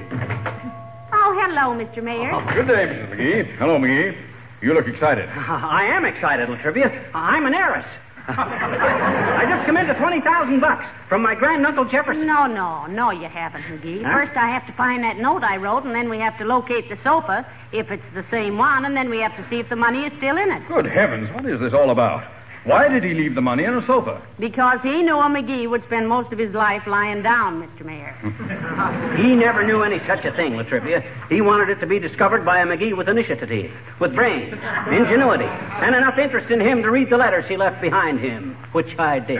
Oh, 1.13 1.29
hello, 1.45 1.77
Mr. 1.77 2.01
Mayor. 2.01 2.31
Oh, 2.33 2.41
Good 2.55 2.65
day, 2.67 2.89
Mrs. 2.89 3.13
McGee. 3.13 3.57
Hello, 3.59 3.77
McGee. 3.77 4.17
You 4.61 4.73
look 4.73 4.87
excited. 4.87 5.29
I 5.35 5.85
am 5.93 6.05
excited, 6.05 6.49
Latrivia. 6.49 6.89
I'm 7.13 7.45
an 7.45 7.53
heiress. 7.53 7.85
I 8.27 9.45
just 9.47 9.65
come 9.67 9.77
into 9.77 9.93
20,000 9.93 10.59
bucks 10.59 10.85
from 11.07 11.21
my 11.21 11.35
granduncle 11.35 11.85
Jefferson. 11.85 12.25
No, 12.25 12.47
no, 12.47 12.85
no, 12.87 13.11
you 13.11 13.27
haven't, 13.27 13.61
McGee. 13.63 14.03
Huh? 14.03 14.13
First, 14.13 14.37
I 14.37 14.49
have 14.49 14.65
to 14.67 14.73
find 14.73 15.03
that 15.03 15.17
note 15.17 15.43
I 15.43 15.57
wrote, 15.57 15.85
and 15.85 15.93
then 15.93 16.09
we 16.09 16.17
have 16.19 16.37
to 16.39 16.45
locate 16.45 16.89
the 16.89 16.97
sofa, 17.03 17.45
if 17.71 17.91
it's 17.91 18.03
the 18.13 18.25
same 18.31 18.57
one, 18.57 18.85
and 18.85 18.95
then 18.97 19.09
we 19.09 19.19
have 19.19 19.35
to 19.37 19.45
see 19.49 19.57
if 19.57 19.69
the 19.69 19.75
money 19.75 20.01
is 20.05 20.13
still 20.17 20.37
in 20.37 20.49
it. 20.51 20.67
Good 20.67 20.85
heavens, 20.85 21.29
what 21.35 21.45
is 21.45 21.59
this 21.59 21.73
all 21.73 21.91
about? 21.91 22.23
Why 22.65 22.87
did 22.87 23.03
he 23.03 23.13
leave 23.13 23.35
the 23.35 23.41
money 23.41 23.63
on 23.65 23.77
a 23.77 23.85
sofa? 23.85 24.25
Because 24.39 24.79
he 24.81 25.03
knew 25.03 25.17
a 25.17 25.29
McGee 25.29 25.69
would 25.69 25.83
spend 25.85 26.09
most 26.09 26.33
of 26.33 26.39
his 26.39 26.51
life 26.55 26.81
lying 26.87 27.21
down, 27.21 27.61
Mr. 27.61 27.85
Mayor. 27.85 28.13
He 29.15 29.33
never 29.33 29.65
knew 29.65 29.81
any 29.83 29.99
such 30.07 30.25
a 30.25 30.35
thing, 30.35 30.53
Latrivia. 30.53 31.01
He 31.29 31.39
wanted 31.41 31.69
it 31.69 31.79
to 31.79 31.87
be 31.87 31.99
discovered 31.99 32.43
by 32.43 32.59
a 32.59 32.65
McGee 32.65 32.97
with 32.97 33.07
initiative, 33.07 33.71
with 33.99 34.13
brains, 34.13 34.51
ingenuity, 34.91 35.45
and 35.45 35.95
enough 35.95 36.17
interest 36.17 36.51
in 36.51 36.59
him 36.59 36.81
to 36.83 36.91
read 36.91 37.09
the 37.09 37.17
letters 37.17 37.45
he 37.47 37.55
left 37.55 37.81
behind 37.81 38.19
him, 38.19 38.57
which 38.73 38.87
I 38.99 39.19
did. 39.19 39.39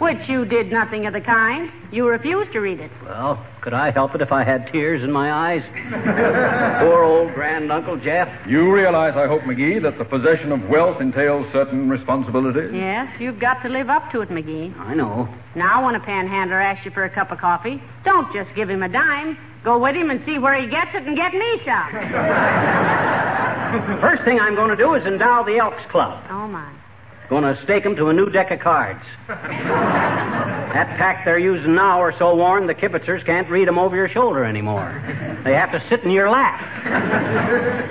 Which 0.00 0.28
you 0.28 0.44
did 0.46 0.72
nothing 0.72 1.06
of 1.06 1.12
the 1.12 1.20
kind. 1.20 1.70
You 1.92 2.06
refused 2.08 2.52
to 2.52 2.60
read 2.60 2.80
it. 2.80 2.90
Well, 3.04 3.44
could 3.60 3.74
I 3.74 3.90
help 3.90 4.14
it 4.14 4.22
if 4.22 4.32
I 4.32 4.44
had 4.44 4.68
tears 4.72 5.02
in 5.02 5.10
my 5.12 5.30
eyes? 5.32 5.62
Poor 6.80 7.02
old 7.04 7.34
granduncle 7.34 7.98
Jeff. 7.98 8.28
You 8.46 8.72
realize, 8.72 9.14
I 9.16 9.26
hope, 9.26 9.42
McGee, 9.42 9.82
that 9.82 9.98
the 9.98 10.04
possession 10.04 10.52
of 10.52 10.68
wealth 10.68 11.00
entails 11.00 11.46
certain 11.52 11.88
responsibilities? 11.88 12.59
Yes, 12.72 13.08
you've 13.20 13.40
got 13.40 13.62
to 13.62 13.68
live 13.68 13.88
up 13.88 14.10
to 14.12 14.20
it, 14.20 14.28
McGee. 14.28 14.78
I 14.78 14.94
know. 14.94 15.28
Now, 15.56 15.86
when 15.86 15.94
a 15.94 16.00
panhandler 16.00 16.60
asks 16.60 16.84
you 16.84 16.90
for 16.90 17.04
a 17.04 17.10
cup 17.10 17.30
of 17.32 17.38
coffee, 17.38 17.82
don't 18.04 18.32
just 18.32 18.54
give 18.54 18.68
him 18.68 18.82
a 18.82 18.88
dime. 18.88 19.36
Go 19.64 19.78
with 19.78 19.94
him 19.94 20.10
and 20.10 20.20
see 20.24 20.38
where 20.38 20.60
he 20.60 20.68
gets 20.68 20.90
it 20.94 21.06
and 21.06 21.16
get 21.16 21.32
me 21.32 21.60
some. 21.64 21.92
First 24.00 24.24
thing 24.24 24.38
I'm 24.40 24.54
going 24.54 24.70
to 24.70 24.76
do 24.76 24.94
is 24.94 25.04
endow 25.06 25.44
the 25.44 25.58
Elks 25.58 25.82
Club. 25.90 26.24
Oh, 26.30 26.48
my. 26.48 26.72
Going 27.28 27.44
to 27.44 27.54
stake 27.62 27.82
stake 27.82 27.86
'em 27.86 27.94
to 27.96 28.08
a 28.08 28.12
new 28.12 28.28
deck 28.30 28.50
of 28.50 28.58
cards. 28.58 29.04
that 29.28 30.88
pack 30.98 31.24
they're 31.24 31.38
using 31.38 31.76
now 31.76 32.00
are 32.02 32.12
so 32.18 32.34
worn 32.34 32.66
the 32.66 32.74
kibitzers 32.74 33.24
can't 33.24 33.48
read 33.48 33.68
'em 33.68 33.78
over 33.78 33.94
your 33.94 34.08
shoulder 34.08 34.44
anymore. 34.44 35.00
They 35.44 35.54
have 35.54 35.70
to 35.70 35.80
sit 35.88 36.02
in 36.02 36.10
your 36.10 36.28
lap. 36.28 36.60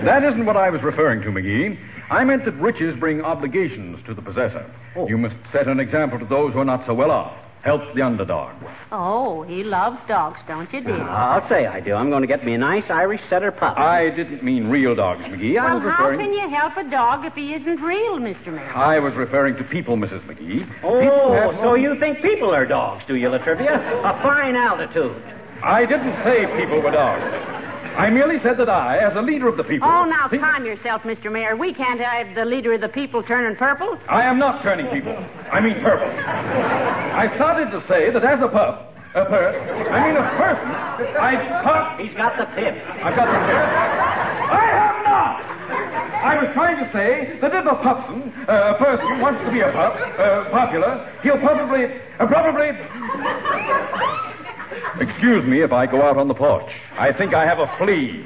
That 0.03 0.25
isn't 0.25 0.45
what 0.45 0.57
I 0.57 0.69
was 0.69 0.83
referring 0.83 1.21
to, 1.21 1.29
McGee. 1.31 1.77
I 2.11 2.23
meant 2.23 2.45
that 2.45 2.53
riches 2.59 2.99
bring 2.99 3.21
obligations 3.21 3.99
to 4.07 4.13
the 4.13 4.21
possessor. 4.21 4.65
Oh. 4.95 5.07
You 5.07 5.17
must 5.17 5.35
set 5.51 5.67
an 5.67 5.79
example 5.79 6.17
to 6.19 6.25
those 6.25 6.53
who 6.53 6.59
are 6.59 6.65
not 6.65 6.85
so 6.87 6.93
well 6.93 7.11
off. 7.11 7.37
Help 7.63 7.81
the 7.93 8.01
underdog. 8.01 8.55
Oh, 8.89 9.43
he 9.43 9.63
loves 9.63 9.99
dogs, 10.07 10.39
don't 10.47 10.71
you, 10.71 10.81
dear? 10.81 11.01
Ah, 11.01 11.35
I'll 11.35 11.49
say 11.49 11.67
I 11.67 11.81
do. 11.81 11.93
I'm 11.93 12.09
going 12.09 12.21
to 12.21 12.27
get 12.27 12.45
me 12.45 12.53
a 12.53 12.57
nice 12.57 12.85
Irish 12.89 13.19
setter 13.29 13.51
pup. 13.51 13.77
I 13.77 14.09
didn't 14.15 14.43
mean 14.43 14.67
real 14.67 14.95
dogs, 14.95 15.21
McGee. 15.23 15.59
I 15.59 15.75
well, 15.75 15.83
was 15.83 15.93
how 15.93 16.09
can 16.17 16.31
you 16.31 16.49
help 16.49 16.77
a 16.77 16.89
dog 16.89 17.25
if 17.25 17.33
he 17.33 17.53
isn't 17.53 17.81
real, 17.81 18.17
Mr. 18.17 18.47
Mayor? 18.47 18.73
I 18.73 18.99
was 18.99 19.13
referring 19.15 19.57
to 19.57 19.63
people, 19.65 19.97
Mrs. 19.97 20.25
McGee. 20.25 20.63
Oh, 20.83 21.01
people 21.01 21.33
have 21.33 21.55
so 21.55 21.63
So 21.63 21.75
you 21.75 21.99
think 21.99 22.21
people 22.21 22.49
are 22.49 22.65
dogs, 22.65 23.03
do 23.07 23.15
you, 23.15 23.27
Latrivia? 23.27 23.75
A 23.75 24.23
fine 24.23 24.55
altitude. 24.55 25.21
I 25.63 25.85
didn't 25.85 26.15
say 26.23 26.45
people 26.59 26.81
were 26.81 26.91
dogs. 26.91 27.21
I 27.99 28.09
merely 28.09 28.39
said 28.43 28.55
that 28.59 28.69
I, 28.69 28.97
as 28.97 29.15
a 29.17 29.21
leader 29.21 29.49
of 29.49 29.57
the 29.57 29.63
people. 29.63 29.89
Oh, 29.89 30.05
now 30.05 30.29
think- 30.29 30.41
calm 30.41 30.63
yourself, 30.65 31.03
Mr. 31.03 31.31
Mayor. 31.31 31.57
We 31.57 31.73
can't 31.73 31.99
have 31.99 32.33
the 32.33 32.45
leader 32.45 32.73
of 32.73 32.81
the 32.81 32.87
people 32.87 33.23
turning 33.23 33.57
purple. 33.57 33.97
I 34.07 34.23
am 34.23 34.39
not 34.39 34.63
turning 34.63 34.87
people. 34.87 35.11
I 35.51 35.59
mean 35.59 35.83
purple. 35.83 36.07
I 36.07 37.27
started 37.35 37.71
to 37.71 37.83
say 37.89 38.09
that 38.11 38.23
as 38.23 38.39
a 38.39 38.47
pup, 38.47 38.95
a 39.15 39.25
per, 39.25 39.51
I 39.91 39.97
mean 40.07 40.15
a 40.15 40.27
person, 40.39 40.69
I 41.19 41.33
thought 41.63 41.99
He's 41.99 42.15
got 42.15 42.37
the 42.37 42.45
pip. 42.55 42.75
I've 43.03 43.15
got 43.17 43.27
the 43.27 43.39
tip. 43.51 43.67
I 44.47 44.65
have 44.79 44.97
not. 45.03 45.59
I 46.23 46.33
was 46.43 46.49
trying 46.53 46.77
to 46.79 46.87
say 46.93 47.39
that 47.41 47.51
if 47.51 47.65
a 47.65 47.75
pupson, 47.83 48.31
uh, 48.47 48.75
a 48.75 48.77
person 48.79 49.19
wants 49.19 49.43
to 49.43 49.51
be 49.51 49.59
a 49.59 49.71
pup, 49.71 49.95
uh, 50.19 50.49
popular, 50.51 51.19
he'll 51.23 51.39
probably, 51.39 51.85
uh, 52.19 52.27
probably. 52.27 52.69
Excuse 54.99 55.45
me 55.45 55.61
if 55.63 55.71
I 55.71 55.85
go 55.85 56.01
out 56.01 56.17
on 56.17 56.27
the 56.27 56.33
porch. 56.33 56.69
I 56.97 57.11
think 57.13 57.33
I 57.33 57.45
have 57.45 57.59
a 57.59 57.67
flea. 57.77 58.25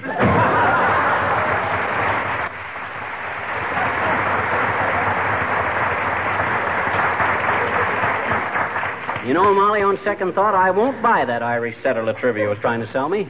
You 9.26 9.34
know, 9.34 9.54
Molly, 9.54 9.82
on 9.82 9.98
second 10.04 10.34
thought, 10.36 10.54
I 10.54 10.70
won't 10.70 11.02
buy 11.02 11.24
that 11.24 11.42
Irish 11.42 11.76
setter 11.82 12.04
Latrivia 12.04 12.50
was 12.50 12.58
trying 12.60 12.82
to 12.82 12.92
sell 12.92 13.08
me. 13.08 13.24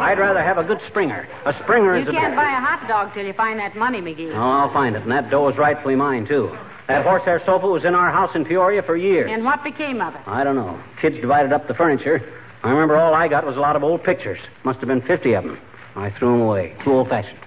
I'd 0.00 0.14
rather 0.16 0.44
have 0.44 0.58
a 0.58 0.64
good 0.64 0.78
Springer. 0.88 1.26
A 1.44 1.52
Springer 1.64 1.96
You 1.96 2.02
is 2.02 2.08
a. 2.08 2.12
can't 2.12 2.36
buy 2.36 2.54
a 2.56 2.60
hot 2.62 2.86
dog 2.86 3.12
till 3.14 3.26
you 3.26 3.32
find 3.32 3.58
that 3.58 3.74
money, 3.74 4.00
McGee. 4.00 4.32
Oh, 4.32 4.38
I'll 4.38 4.72
find 4.72 4.94
it, 4.94 5.02
and 5.02 5.10
that 5.10 5.28
dough 5.28 5.48
is 5.48 5.58
rightfully 5.58 5.96
mine, 5.96 6.24
too. 6.28 6.56
That 6.90 7.04
horsehair 7.04 7.40
sofa 7.46 7.66
was 7.68 7.84
in 7.84 7.94
our 7.94 8.10
house 8.10 8.30
in 8.34 8.44
Peoria 8.44 8.82
for 8.82 8.96
years. 8.96 9.30
And 9.32 9.44
what 9.44 9.62
became 9.62 10.00
of 10.00 10.14
it? 10.14 10.20
I 10.26 10.42
don't 10.42 10.56
know. 10.56 10.82
Kids 11.00 11.14
divided 11.20 11.52
up 11.52 11.68
the 11.68 11.74
furniture. 11.74 12.20
I 12.64 12.70
remember 12.70 12.96
all 12.96 13.14
I 13.14 13.28
got 13.28 13.46
was 13.46 13.56
a 13.56 13.60
lot 13.60 13.76
of 13.76 13.84
old 13.84 14.02
pictures. 14.02 14.40
Must 14.64 14.80
have 14.80 14.88
been 14.88 15.00
50 15.02 15.32
of 15.34 15.44
them. 15.44 15.58
I 15.94 16.10
threw 16.18 16.32
them 16.32 16.40
away. 16.40 16.74
Too 16.84 16.90
old 16.92 17.08
fashioned. 17.08 17.38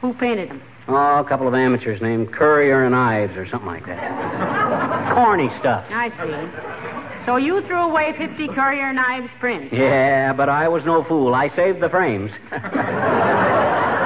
Who 0.00 0.12
painted 0.14 0.50
them? 0.50 0.62
Oh, 0.88 1.20
a 1.20 1.24
couple 1.28 1.46
of 1.46 1.54
amateurs 1.54 2.02
named 2.02 2.32
Currier 2.32 2.84
and 2.84 2.94
Ives 2.96 3.36
or 3.36 3.46
something 3.48 3.68
like 3.68 3.86
that. 3.86 5.14
Corny 5.14 5.48
stuff. 5.60 5.84
I 5.90 6.10
see. 6.10 7.26
So 7.26 7.36
you 7.36 7.62
threw 7.66 7.78
away 7.78 8.12
50 8.18 8.48
Currier 8.48 8.92
Ives 8.98 9.30
prints. 9.38 9.72
Yeah, 9.72 10.32
but 10.32 10.48
I 10.48 10.68
was 10.68 10.82
no 10.84 11.04
fool. 11.04 11.32
I 11.34 11.54
saved 11.54 11.80
the 11.80 11.88
frames. 11.88 12.32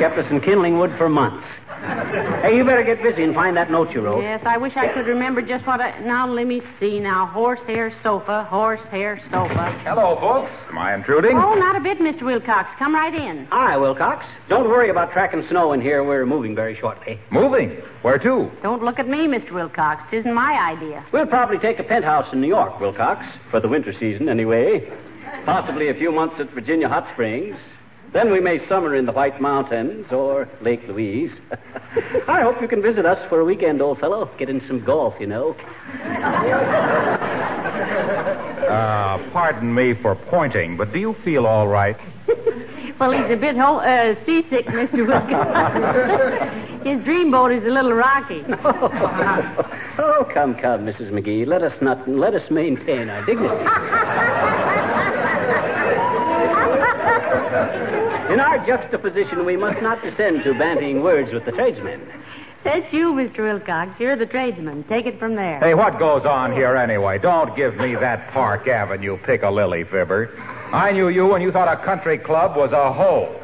Kept 0.00 0.18
us 0.18 0.24
in 0.30 0.40
kindling 0.40 0.78
wood 0.78 0.92
for 0.96 1.10
months. 1.10 1.46
Hey, 2.40 2.56
you 2.56 2.64
better 2.64 2.82
get 2.82 3.02
busy 3.02 3.22
and 3.22 3.34
find 3.34 3.54
that 3.56 3.70
note 3.70 3.90
you 3.90 4.00
wrote. 4.00 4.22
Yes, 4.22 4.40
I 4.46 4.56
wish 4.56 4.72
I 4.74 4.92
could 4.94 5.06
remember 5.06 5.42
just 5.42 5.66
what 5.66 5.78
I. 5.78 5.98
Now, 6.00 6.26
let 6.26 6.46
me 6.46 6.62
see 6.80 6.98
now. 6.98 7.26
Horsehair 7.26 7.92
sofa, 8.02 8.46
horsehair 8.48 9.20
sofa. 9.30 9.78
Hello, 9.84 10.16
folks. 10.18 10.50
Am 10.70 10.78
I 10.78 10.94
intruding? 10.94 11.36
Oh, 11.36 11.52
not 11.52 11.76
a 11.76 11.80
bit, 11.80 11.98
Mr. 11.98 12.22
Wilcox. 12.22 12.70
Come 12.78 12.94
right 12.94 13.14
in. 13.14 13.46
Hi, 13.50 13.76
Wilcox. 13.76 14.24
Don't 14.48 14.68
worry 14.70 14.88
about 14.90 15.12
tracking 15.12 15.44
snow 15.50 15.74
in 15.74 15.82
here. 15.82 16.02
We're 16.02 16.24
moving 16.24 16.54
very 16.54 16.78
shortly. 16.80 17.20
Moving. 17.30 17.78
Where 18.00 18.18
to? 18.18 18.50
Don't 18.62 18.82
look 18.82 18.98
at 18.98 19.06
me, 19.06 19.26
Mr. 19.26 19.52
Wilcox. 19.52 20.02
It 20.12 20.20
isn't 20.20 20.34
my 20.34 20.54
idea. 20.74 21.04
We'll 21.12 21.26
probably 21.26 21.58
take 21.58 21.78
a 21.78 21.84
penthouse 21.84 22.32
in 22.32 22.40
New 22.40 22.48
York, 22.48 22.80
Wilcox, 22.80 23.22
for 23.50 23.60
the 23.60 23.68
winter 23.68 23.92
season 24.00 24.30
anyway. 24.30 24.80
Possibly 25.44 25.90
a 25.90 25.94
few 25.94 26.10
months 26.10 26.36
at 26.40 26.50
Virginia 26.54 26.88
Hot 26.88 27.06
Springs. 27.12 27.56
Then 28.12 28.32
we 28.32 28.40
may 28.40 28.58
summer 28.68 28.96
in 28.96 29.06
the 29.06 29.12
White 29.12 29.40
Mountains 29.40 30.06
or 30.10 30.48
Lake 30.62 30.80
Louise. 30.88 31.30
I 32.28 32.42
hope 32.42 32.56
you 32.60 32.66
can 32.66 32.82
visit 32.82 33.06
us 33.06 33.18
for 33.28 33.38
a 33.40 33.44
weekend, 33.44 33.80
old 33.80 34.00
fellow. 34.00 34.28
Get 34.38 34.50
in 34.50 34.60
some 34.66 34.84
golf, 34.84 35.14
you 35.20 35.28
know. 35.28 35.54
Uh, 38.68 39.18
pardon 39.32 39.72
me 39.74 39.94
for 40.02 40.16
pointing, 40.28 40.76
but 40.76 40.92
do 40.92 40.98
you 40.98 41.14
feel 41.24 41.46
all 41.46 41.68
right? 41.68 41.96
Well, 43.00 43.12
he's 43.12 43.32
a 43.34 43.40
bit 43.40 43.56
ho- 43.56 43.78
uh, 43.78 44.14
seasick, 44.26 44.66
Mr. 44.66 45.06
Wilcox. 45.08 45.32
His 46.86 46.98
dreamboat 47.00 47.56
is 47.58 47.64
a 47.64 47.70
little 47.70 47.94
rocky. 47.94 48.42
oh, 49.98 50.28
come, 50.34 50.54
come, 50.60 50.84
Mrs. 50.84 51.10
McGee. 51.10 51.46
Let 51.46 51.62
us 51.62 51.72
not 51.80 52.06
let 52.06 52.34
us 52.34 52.42
maintain 52.50 53.08
our 53.08 53.24
dignity. 53.24 53.64
In 58.30 58.38
our 58.38 58.64
juxtaposition, 58.64 59.44
we 59.44 59.56
must 59.56 59.82
not 59.82 60.00
descend 60.02 60.44
to 60.44 60.54
bandying 60.54 61.02
words 61.02 61.32
with 61.32 61.44
the 61.44 61.50
tradesmen. 61.50 62.00
That's 62.62 62.92
you, 62.92 63.12
Mr. 63.12 63.38
Wilcox. 63.38 63.98
You're 63.98 64.16
the 64.16 64.26
tradesman. 64.26 64.84
Take 64.84 65.06
it 65.06 65.18
from 65.18 65.34
there. 65.34 65.58
Hey, 65.58 65.74
what 65.74 65.98
goes 65.98 66.24
on 66.24 66.52
here 66.52 66.76
anyway? 66.76 67.18
Don't 67.18 67.56
give 67.56 67.74
me 67.76 67.96
that 67.96 68.30
Park 68.32 68.68
Avenue 68.68 69.16
piccalilli 69.18 69.82
fibber. 69.90 70.30
I 70.72 70.92
knew 70.92 71.08
you 71.08 71.26
when 71.26 71.42
you 71.42 71.50
thought 71.50 71.68
a 71.68 71.84
country 71.84 72.18
club 72.18 72.56
was 72.56 72.70
a 72.72 72.92
hole. 72.92 73.34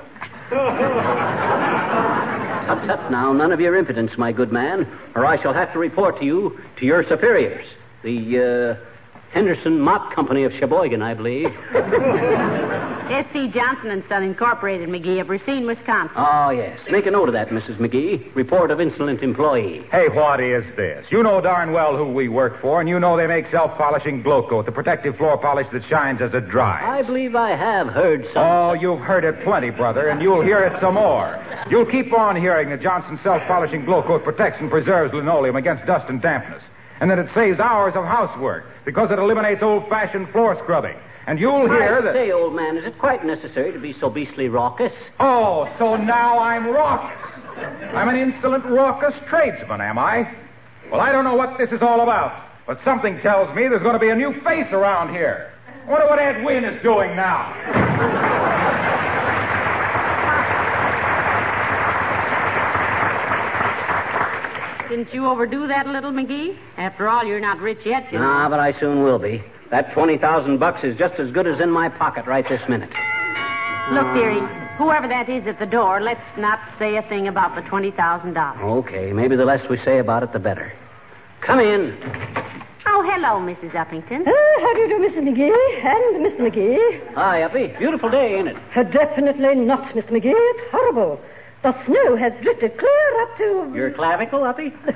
Tut 2.67 2.87
tut 2.87 3.11
now, 3.11 3.33
none 3.33 3.53
of 3.53 3.59
your 3.59 3.75
impudence, 3.77 4.13
my 4.19 4.31
good 4.33 4.53
man, 4.53 4.87
or 5.15 5.27
I 5.27 5.43
shall 5.43 5.55
have 5.55 5.73
to 5.73 5.79
report 5.79 6.19
to 6.21 6.25
you 6.25 6.61
to 6.79 6.85
your 6.85 7.03
superiors. 7.09 7.67
The 8.05 8.77
uh, 8.79 8.96
Henderson 9.37 9.79
Mott 9.79 10.15
Company 10.15 10.45
of 10.45 10.53
Sheboygan, 10.59 11.03
I 11.03 11.13
believe. 11.13 11.49
S.C. 13.07 13.49
Johnson 13.53 13.91
and 13.91 14.03
Son 14.09 14.23
Incorporated, 14.23 14.89
McGee, 14.89 15.21
of 15.21 15.29
Racine, 15.29 15.67
Wisconsin. 15.67 16.17
Oh, 16.17 16.49
yes. 16.49 16.79
Make 16.91 17.05
a 17.05 17.11
note 17.11 17.29
of 17.29 17.35
that, 17.35 17.51
Mrs. 17.51 17.77
McGee. 17.77 18.35
Report 18.35 18.71
of 18.71 18.81
insolent 18.81 19.23
employee. 19.23 19.85
Hey, 19.93 20.09
what 20.09 20.41
is 20.41 20.65
this? 20.75 21.05
You 21.11 21.23
know 21.23 21.43
darn 21.43 21.73
well 21.73 21.99
who 21.99 22.11
we 22.15 22.29
work 22.29 22.63
for, 22.63 22.81
and 22.81 22.89
you 22.89 22.99
know 22.99 23.19
they 23.19 23.27
make 23.27 23.45
self-polishing 23.51 24.23
glow 24.23 24.49
coat, 24.49 24.65
the 24.65 24.73
protective 24.73 25.17
floor 25.17 25.37
polish 25.37 25.67
that 25.75 25.83
shines 25.91 26.23
as 26.23 26.33
it 26.33 26.49
dries. 26.49 26.83
I 26.87 27.07
believe 27.07 27.37
I 27.37 27.51
have 27.51 27.89
heard 27.89 28.25
some. 28.33 28.43
Oh, 28.43 28.73
you've 28.73 29.01
heard 29.01 29.25
it 29.25 29.45
plenty, 29.45 29.69
brother, 29.69 30.09
and 30.09 30.23
you'll 30.23 30.43
hear 30.43 30.61
it 30.65 30.81
some 30.81 30.95
more. 30.95 31.37
You'll 31.69 31.85
keep 31.85 32.11
on 32.15 32.37
hearing 32.37 32.71
that 32.71 32.81
Johnson 32.81 33.21
self-polishing 33.23 33.85
glow 33.85 34.03
coat 34.03 34.25
protects 34.25 34.61
and 34.61 34.71
preserves 34.71 35.13
linoleum 35.13 35.57
against 35.57 35.85
dust 35.85 36.07
and 36.09 36.23
dampness, 36.23 36.63
and 37.01 37.11
that 37.11 37.19
it 37.19 37.29
saves 37.35 37.61
hours 37.61 37.95
of 37.97 38.05
housework 38.05 38.65
because 38.85 39.11
it 39.11 39.19
eliminates 39.19 39.63
old-fashioned 39.63 40.31
floor 40.31 40.57
scrubbing. 40.63 40.97
And 41.27 41.39
you'll 41.41 41.69
hear 41.69 41.99
I 41.99 42.01
that. 42.03 42.15
say, 42.15 42.31
old 42.31 42.55
man, 42.55 42.77
is 42.77 42.85
it 42.87 42.99
quite 42.99 43.25
necessary 43.27 43.73
to 43.73 43.81
be 43.81 43.95
so 44.01 44.09
beastly 44.09 44.49
raucous? 44.49 44.93
Oh, 45.19 45.67
so 45.79 45.97
now 45.97 46.39
I'm 46.39 46.67
raucous. 46.69 47.19
I'm 47.95 48.09
an 48.09 48.17
insolent, 48.17 48.65
raucous 48.65 49.15
tradesman, 49.29 49.81
am 49.81 49.99
I? 49.99 50.31
Well, 50.91 51.01
I 51.01 51.11
don't 51.11 51.25
know 51.25 51.35
what 51.35 51.59
this 51.59 51.71
is 51.73 51.83
all 51.83 52.03
about, 52.03 52.47
but 52.67 52.79
something 52.85 53.19
tells 53.23 53.49
me 53.57 53.67
there's 53.69 53.83
going 53.83 53.95
to 53.95 53.99
be 53.99 54.11
a 54.11 54.15
new 54.15 54.35
face 54.45 54.71
around 54.73 55.13
here. 55.13 55.53
I 55.87 55.91
wonder 55.91 56.07
what 56.07 56.19
Ed 56.19 56.45
Wynn 56.45 56.65
is 56.65 56.81
doing 56.83 57.17
now. 57.17 58.36
Didn't 64.89 65.13
you 65.13 65.27
overdo 65.27 65.67
that 65.67 65.87
a 65.87 65.91
little, 65.91 66.13
McGee? 66.13 66.57
After 66.77 67.09
all, 67.09 67.25
you're 67.25 67.41
not 67.41 67.59
rich 67.59 67.81
yet, 67.85 68.11
you 68.13 68.19
know. 68.19 68.25
Ah, 68.25 68.49
but 68.49 68.61
I 68.61 68.79
soon 68.79 69.03
will 69.03 69.19
be. 69.19 69.43
That 69.71 69.93
20,000 69.95 70.59
bucks 70.59 70.85
is 70.85 70.97
just 70.97 71.15
as 71.19 71.31
good 71.33 71.47
as 71.47 71.61
in 71.61 71.71
my 71.71 71.89
pocket 71.89 72.27
right 72.27 72.45
this 72.49 72.61
minute. 72.69 72.91
Look, 73.93 74.07
dearie, 74.15 74.41
whoever 74.79 75.09
that 75.09 75.29
is 75.29 75.47
at 75.47 75.59
the 75.59 75.67
door, 75.67 76.01
let's 76.01 76.21
not 76.39 76.61
say 76.79 76.97
a 76.97 77.03
thing 77.03 77.27
about 77.29 77.55
the 77.57 77.63
$20,000. 77.63 78.63
Okay, 78.63 79.13
maybe 79.13 79.35
the 79.37 79.45
less 79.45 79.61
we 79.69 79.79
say 79.85 79.99
about 79.99 80.23
it, 80.23 80.33
the 80.33 80.39
better. 80.39 80.73
Come 81.45 81.59
in. 81.59 81.99
Oh, 82.87 83.03
hello, 83.03 83.43
Mrs. 83.43 83.73
Uppington. 83.73 84.23
Ah, 84.27 84.61
how 84.61 84.75
do 84.75 84.81
you 84.81 84.89
do, 84.89 84.99
Mrs. 85.03 85.23
McGee? 85.27 85.85
And 85.85 86.23
Miss 86.23 86.33
McGee? 86.41 87.15
Hi, 87.15 87.43
Uppy. 87.43 87.75
Beautiful 87.79 88.09
day, 88.11 88.37
ain't 88.39 88.49
it? 88.49 88.57
Uh, 88.75 88.85
definitely 88.85 89.57
not, 89.57 89.95
Miss 89.97 90.05
McGee. 90.07 90.33
It's 90.33 90.71
horrible. 90.71 91.21
The 91.63 91.75
snow 91.87 92.17
has 92.17 92.33
drifted 92.43 92.79
clear 92.79 93.23
up 93.23 93.37
to. 93.39 93.73
Your 93.75 93.91
clavicle, 93.91 94.45
Uppy? 94.45 94.73
oh, 94.87 94.91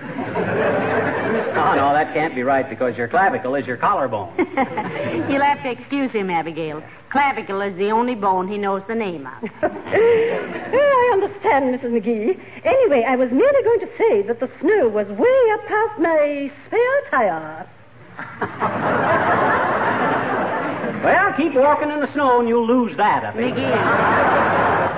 no, 1.74 1.92
that 1.92 2.12
can't 2.14 2.34
be 2.34 2.42
right 2.42 2.68
because 2.68 2.96
your 2.96 3.08
clavicle 3.08 3.54
is 3.56 3.66
your 3.66 3.76
collarbone. 3.76 4.32
You'll 4.38 5.42
have 5.42 5.62
to 5.64 5.70
excuse 5.70 6.12
him, 6.12 6.30
Abigail. 6.30 6.82
Clavicle 7.10 7.60
is 7.62 7.76
the 7.76 7.90
only 7.90 8.14
bone 8.14 8.46
he 8.46 8.56
knows 8.56 8.82
the 8.86 8.94
name 8.94 9.26
of. 9.26 9.32
I 9.62 11.10
understand, 11.12 11.74
Mrs. 11.74 11.90
McGee. 11.90 12.38
Anyway, 12.64 13.04
I 13.08 13.16
was 13.16 13.30
merely 13.32 13.62
going 13.64 13.80
to 13.80 13.88
say 13.98 14.22
that 14.28 14.38
the 14.38 14.48
snow 14.60 14.88
was 14.88 15.08
way 15.08 15.50
up 15.54 15.66
past 15.66 15.98
my 15.98 16.52
spare 16.68 17.10
tire. 17.10 17.66
well, 21.02 21.32
keep 21.36 21.54
walking 21.54 21.90
in 21.90 22.00
the 22.00 22.12
snow 22.12 22.38
and 22.38 22.48
you'll 22.48 22.66
lose 22.66 22.96
that, 22.96 23.24
Uppy. 23.24 23.38
McGee. 23.38 24.89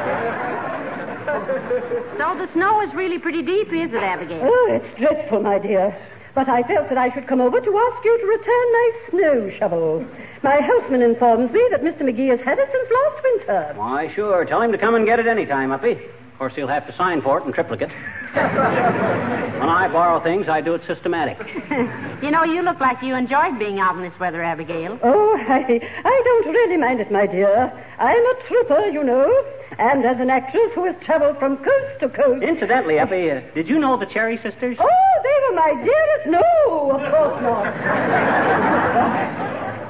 So 2.18 2.38
the 2.38 2.48
snow 2.52 2.80
is 2.82 2.94
really 2.94 3.18
pretty 3.18 3.42
deep, 3.42 3.68
is 3.68 3.92
it, 3.92 4.02
Abigail? 4.02 4.40
Oh, 4.44 4.68
it's 4.70 4.98
dreadful, 4.98 5.42
my 5.42 5.58
dear. 5.58 5.96
But 6.34 6.48
I 6.48 6.62
felt 6.62 6.88
that 6.88 6.96
I 6.98 7.12
should 7.12 7.26
come 7.26 7.40
over 7.40 7.60
to 7.60 7.78
ask 7.78 8.04
you 8.04 8.18
to 8.20 8.26
return 8.26 8.72
my 8.72 8.90
snow 9.10 9.50
shovel. 9.58 10.06
My 10.42 10.60
houseman 10.60 11.02
informs 11.02 11.50
me 11.52 11.60
that 11.70 11.82
Mr. 11.82 12.02
McGee 12.02 12.30
has 12.30 12.40
had 12.40 12.58
it 12.58 12.68
since 12.72 12.88
last 12.90 13.22
winter. 13.24 13.72
Why, 13.76 14.12
sure. 14.14 14.44
Tell 14.44 14.62
him 14.62 14.72
to 14.72 14.78
come 14.78 14.94
and 14.94 15.04
get 15.04 15.18
it 15.18 15.26
any 15.26 15.44
time, 15.46 15.72
Uppy. 15.72 15.92
Of 15.92 16.38
course, 16.38 16.52
he'll 16.54 16.68
have 16.68 16.86
to 16.86 16.96
sign 16.96 17.22
for 17.22 17.38
it 17.40 17.46
in 17.46 17.52
triplicate. 17.52 17.90
When 19.62 19.68
I 19.70 19.86
borrow 19.92 20.20
things, 20.24 20.48
I 20.48 20.60
do 20.60 20.74
it 20.74 20.82
systematic. 20.88 21.38
you 22.22 22.30
know, 22.32 22.42
you 22.42 22.62
look 22.62 22.80
like 22.80 23.00
you 23.00 23.14
enjoyed 23.14 23.60
being 23.60 23.78
out 23.78 23.94
in 23.94 24.02
this 24.02 24.18
weather, 24.18 24.42
Abigail. 24.42 24.98
Oh, 25.04 25.36
I, 25.38 25.78
I 26.04 26.22
don't 26.24 26.46
really 26.52 26.76
mind 26.76 26.98
it, 27.00 27.12
my 27.12 27.26
dear. 27.26 27.70
I'm 27.98 28.26
a 28.26 28.34
trooper, 28.48 28.86
you 28.86 29.04
know, 29.04 29.30
and 29.78 30.04
as 30.04 30.18
an 30.20 30.30
actress 30.30 30.70
who 30.74 30.84
has 30.84 30.94
traveled 31.04 31.38
from 31.38 31.56
coast 31.58 32.00
to 32.00 32.08
coast. 32.08 32.42
Incidentally, 32.42 32.98
Effie, 32.98 33.30
uh, 33.30 33.40
did 33.54 33.68
you 33.68 33.78
know 33.78 33.98
the 33.98 34.06
Cherry 34.06 34.36
Sisters? 34.38 34.76
Oh, 34.80 35.20
they 35.22 35.36
were 35.48 35.54
my 35.56 35.74
dearest. 35.82 36.26
No, 36.26 36.90
of 36.92 37.00
course 37.12 37.42
not. 37.42 37.64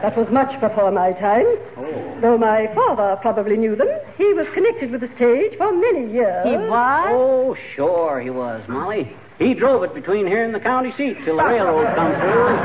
That 0.02 0.16
was 0.16 0.26
much 0.32 0.60
before 0.60 0.90
my 0.90 1.12
time. 1.12 1.46
Oh. 1.76 2.18
Though 2.20 2.36
my 2.38 2.66
father 2.74 3.16
probably 3.22 3.56
knew 3.56 3.76
them. 3.76 3.88
He 4.16 4.32
was 4.34 4.46
connected 4.52 4.90
with 4.90 5.00
the 5.00 5.08
stage 5.14 5.56
for 5.56 5.72
many 5.72 6.12
years. 6.12 6.44
He 6.44 6.56
was? 6.56 7.08
Oh, 7.12 7.56
sure 7.76 8.20
he 8.20 8.30
was, 8.30 8.66
Molly. 8.68 9.14
He 9.38 9.54
drove 9.54 9.82
it 9.84 9.94
between 9.94 10.26
here 10.26 10.44
and 10.44 10.54
the 10.54 10.60
county 10.60 10.92
seat 10.96 11.16
till 11.24 11.36
the 11.36 11.44
railroad 11.44 11.94
come 11.94 12.12
through. 12.20 12.58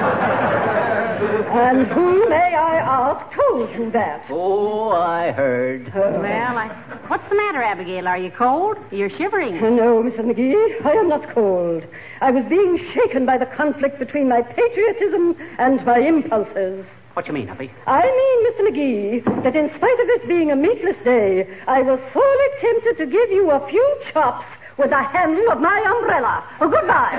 And 1.47 1.87
who, 1.87 2.27
may 2.29 2.53
I 2.55 2.77
ask, 2.77 3.35
told 3.35 3.71
you 3.71 3.91
that? 3.91 4.25
Oh, 4.29 4.89
I 4.89 5.31
heard. 5.31 5.87
Uh, 5.89 6.19
Well, 6.19 6.57
I... 6.57 6.69
what's 7.07 7.27
the 7.29 7.35
matter, 7.35 7.61
Abigail? 7.63 8.07
Are 8.07 8.17
you 8.17 8.31
cold? 8.31 8.77
You're 8.91 9.09
shivering. 9.09 9.57
No, 9.77 10.01
Mrs. 10.01 10.21
McGee, 10.25 10.85
I 10.85 10.91
am 10.93 11.07
not 11.09 11.29
cold. 11.33 11.83
I 12.21 12.31
was 12.31 12.43
being 12.49 12.79
shaken 12.93 13.25
by 13.25 13.37
the 13.37 13.45
conflict 13.45 13.99
between 13.99 14.27
my 14.27 14.41
patriotism 14.41 15.35
and 15.59 15.85
my 15.85 15.99
impulses. 15.99 16.83
What 17.13 17.25
do 17.25 17.31
you 17.31 17.33
mean, 17.33 17.49
Effie? 17.49 17.71
I 17.85 18.01
mean, 18.03 18.45
Mr. 18.47 18.61
McGee, 18.69 19.43
that 19.43 19.55
in 19.55 19.69
spite 19.75 19.99
of 19.99 20.07
this 20.07 20.27
being 20.27 20.51
a 20.51 20.55
meatless 20.55 20.97
day, 21.03 21.47
I 21.67 21.81
was 21.81 21.99
sorely 22.13 22.47
tempted 22.61 22.97
to 22.97 23.05
give 23.05 23.29
you 23.31 23.51
a 23.51 23.67
few 23.69 23.97
chops 24.13 24.45
with 24.77 24.89
the 24.89 25.01
handle 25.03 25.51
of 25.51 25.59
my 25.59 25.79
umbrella. 25.97 26.43
Oh, 26.61 26.69
goodbye. 26.69 27.15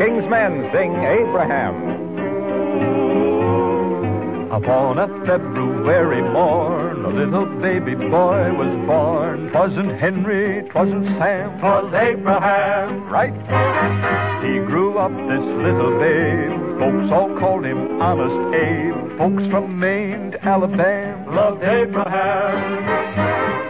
King's 0.00 0.24
Men 0.30 0.64
sing 0.72 0.96
Abraham. 0.96 1.76
Upon 4.50 4.96
a 4.96 5.06
February 5.28 6.22
morn, 6.22 7.04
a 7.04 7.10
little 7.10 7.44
baby 7.60 7.94
boy 8.08 8.48
was 8.56 8.72
born. 8.88 9.50
Twasn't 9.52 10.00
Henry, 10.00 10.66
twasn't 10.70 11.04
Sam, 11.20 11.60
twas 11.60 11.92
Abraham, 11.92 13.12
right? 13.12 13.36
He 14.40 14.64
grew 14.64 14.96
up 14.96 15.12
this 15.12 15.44
little 15.68 15.92
babe. 16.00 16.80
Folks 16.80 17.12
all 17.12 17.36
called 17.38 17.66
him 17.66 18.00
Honest 18.00 18.56
Abe. 18.56 19.18
Folks 19.18 19.44
from 19.52 19.78
Maine 19.78 20.32
to 20.32 20.42
Alabama 20.42 21.28
loved 21.28 21.62
Abraham. 21.62 23.20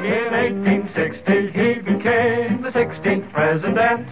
In 0.07 0.31
1860, 0.31 1.59
he 1.59 1.83
became 1.83 2.63
the 2.63 2.71
16th 2.71 3.33
president. 3.33 4.07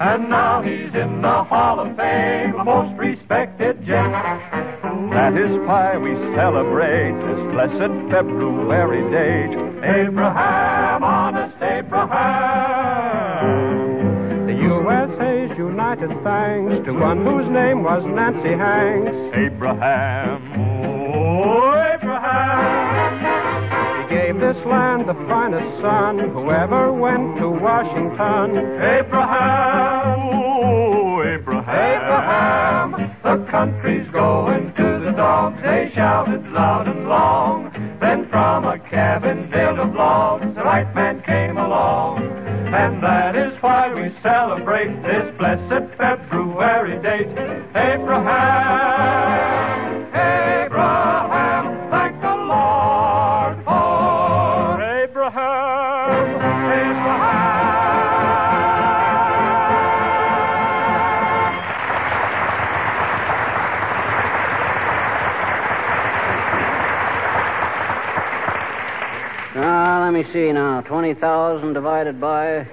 And 0.00 0.30
now 0.30 0.62
he's 0.62 0.94
in 0.94 1.22
the 1.22 1.42
Hall 1.44 1.80
of 1.80 1.96
Fame, 1.96 2.54
a 2.54 2.64
most 2.64 2.96
respected 2.96 3.84
gent. 3.84 4.12
That 5.10 5.34
is 5.34 5.50
why 5.66 5.98
we 5.98 6.14
celebrate 6.38 7.18
this 7.26 7.42
blessed 7.50 7.90
February 8.06 9.02
date. 9.10 9.58
Abraham, 9.82 11.02
honest 11.02 11.56
Abraham. 11.60 12.78
The 14.46 14.54
USA's 14.54 15.58
united 15.58 16.10
thanks 16.22 16.86
to 16.86 16.92
one 16.94 17.24
whose 17.26 17.50
name 17.50 17.82
was 17.82 18.04
Nancy 18.06 18.54
Hanks. 18.54 19.10
Abraham, 19.34 20.38
oh, 21.26 21.67
gave 24.28 24.40
this 24.40 24.60
land 24.66 25.08
the 25.08 25.16
finest 25.26 25.80
son 25.80 26.18
who 26.18 26.50
ever 26.50 26.92
went 26.92 27.38
to 27.40 27.48
Washington. 27.48 28.60
Abraham, 28.76 30.07
Thousand 71.20 71.74
divided 71.74 72.20
by, 72.20 72.66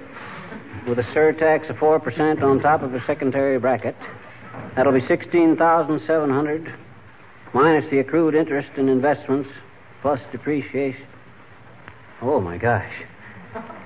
with 0.88 0.98
a 0.98 1.02
surtax 1.14 1.68
of 1.68 1.76
4% 1.76 2.42
on 2.42 2.60
top 2.60 2.82
of 2.82 2.94
a 2.94 3.04
secondary 3.06 3.58
bracket, 3.58 3.96
that'll 4.76 4.92
be 4.92 5.06
16,700 5.08 6.74
minus 7.52 7.84
the 7.90 7.98
accrued 7.98 8.34
interest 8.34 8.68
in 8.76 8.88
investments 8.88 9.50
plus 10.02 10.20
depreciation. 10.30 11.06
Oh, 12.22 12.40
my 12.40 12.56
gosh. 12.56 12.92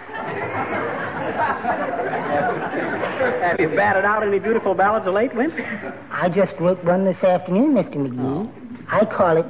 Have 3.42 3.60
you 3.60 3.68
batted 3.68 4.04
out 4.04 4.26
any 4.26 4.38
beautiful 4.38 4.74
ballads 4.74 5.06
of 5.06 5.14
late, 5.14 5.34
Wimp? 5.34 5.54
I 6.10 6.28
just 6.28 6.52
wrote 6.60 6.82
one 6.84 7.04
this 7.04 7.22
afternoon, 7.22 7.74
Mr. 7.74 7.96
McGee. 7.96 8.20
Oh. 8.20 8.50
I 8.90 9.04
call 9.04 9.36
it 9.36 9.46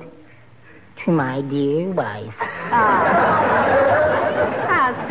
To 1.04 1.10
My 1.12 1.42
Dear 1.42 1.92
Wife. 1.92 2.34
How 2.34 4.13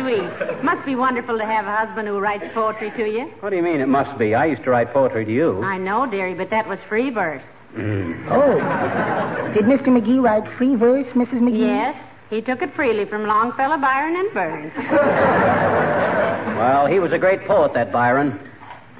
sweet. 0.04 0.62
Must 0.62 0.84
be 0.84 0.94
wonderful 0.96 1.38
to 1.38 1.44
have 1.44 1.64
a 1.66 1.74
husband 1.74 2.08
who 2.08 2.18
writes 2.18 2.44
poetry 2.54 2.90
to 2.96 3.04
you. 3.04 3.32
What 3.40 3.50
do 3.50 3.56
you 3.56 3.62
mean 3.62 3.80
it 3.80 3.88
must 3.88 4.18
be? 4.18 4.34
I 4.34 4.46
used 4.46 4.62
to 4.64 4.70
write 4.70 4.92
poetry 4.92 5.24
to 5.24 5.32
you. 5.32 5.62
I 5.62 5.78
know, 5.78 6.06
dearie, 6.10 6.34
but 6.34 6.50
that 6.50 6.68
was 6.68 6.78
free 6.88 7.10
verse. 7.10 7.42
Mm. 7.76 8.28
Oh. 8.30 9.52
Did 9.54 9.64
Mr. 9.64 9.88
McGee 9.88 10.22
write 10.22 10.44
free 10.58 10.76
verse, 10.76 11.06
Mrs. 11.14 11.40
McGee? 11.40 11.66
Yes, 11.66 11.96
he 12.30 12.40
took 12.40 12.62
it 12.62 12.74
freely 12.76 13.04
from 13.06 13.26
Longfellow, 13.26 13.78
Byron, 13.78 14.16
and 14.16 14.32
Burns. 14.32 14.72
Well, 16.54 16.86
he 16.86 17.00
was 17.00 17.10
a 17.12 17.18
great 17.18 17.44
poet, 17.46 17.72
that 17.74 17.90
Byron. 17.92 18.38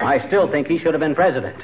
I 0.00 0.18
still 0.26 0.50
think 0.50 0.66
he 0.66 0.76
should 0.78 0.92
have 0.92 1.00
been 1.00 1.14
president. 1.14 1.56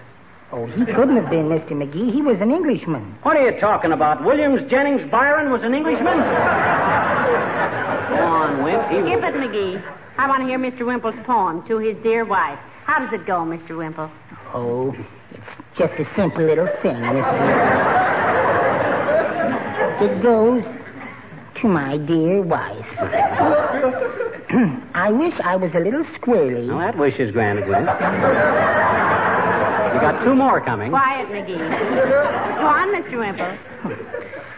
Oh, 0.53 0.67
he 0.67 0.85
couldn't 0.85 1.17
have 1.17 1.29
been, 1.29 1.49
Mr. 1.49 1.73
McGee. 1.73 2.13
He 2.13 2.23
was 2.23 2.37
an 2.41 2.51
Englishman. 2.51 3.19
What 3.23 3.37
are 3.37 3.51
you 3.51 3.61
talking 3.61 3.91
about? 3.93 4.25
Williams 4.25 4.71
Jennings 4.71 5.11
Byron 5.11 5.51
was 5.51 5.63
an 5.65 5.75
Englishman? 5.75 6.17
Go 8.21 8.27
on, 8.27 8.63
Wimp. 8.63 8.83
He 8.93 9.01
Skip 9.01 9.25
it, 9.25 9.35
McGee. 9.35 9.81
I 10.19 10.29
want 10.29 10.43
to 10.43 10.47
hear 10.47 10.59
Mr. 10.59 10.85
Wimple's 10.85 11.17
poem, 11.25 11.67
To 11.69 11.79
His 11.79 11.97
Dear 12.03 12.27
Wife. 12.27 12.59
How 12.85 12.99
does 12.99 13.13
it 13.19 13.27
go, 13.27 13.41
Mr. 13.41 13.79
Wimple? 13.79 14.11
Oh, 14.53 14.93
it's 15.33 15.79
just 15.79 15.95
a 15.95 16.05
simple 16.15 16.45
little 16.45 16.69
thing, 16.83 16.97
Mr. 16.97 18.11
It 20.03 20.23
goes 20.23 20.63
to 21.63 21.69
my 21.69 21.97
dear 21.97 22.43
wife. 22.43 22.85
I 24.95 25.11
wish 25.11 25.35
I 25.43 25.57
was 25.57 25.71
a 25.75 25.79
little 25.81 26.05
squirrely. 26.21 26.69
Well, 26.69 26.79
that 26.79 26.99
wish 26.99 27.19
is 27.19 27.31
granted, 27.33 27.69
Wimp. 27.69 27.89
You 29.95 30.01
got 30.01 30.23
two 30.25 30.35
more 30.35 30.61
coming. 30.63 30.91
Quiet, 30.91 31.29
McGee. 31.29 31.57
Go 32.59 32.67
on, 32.67 32.89
Mr. 32.95 33.19
Wimple. 33.19 33.57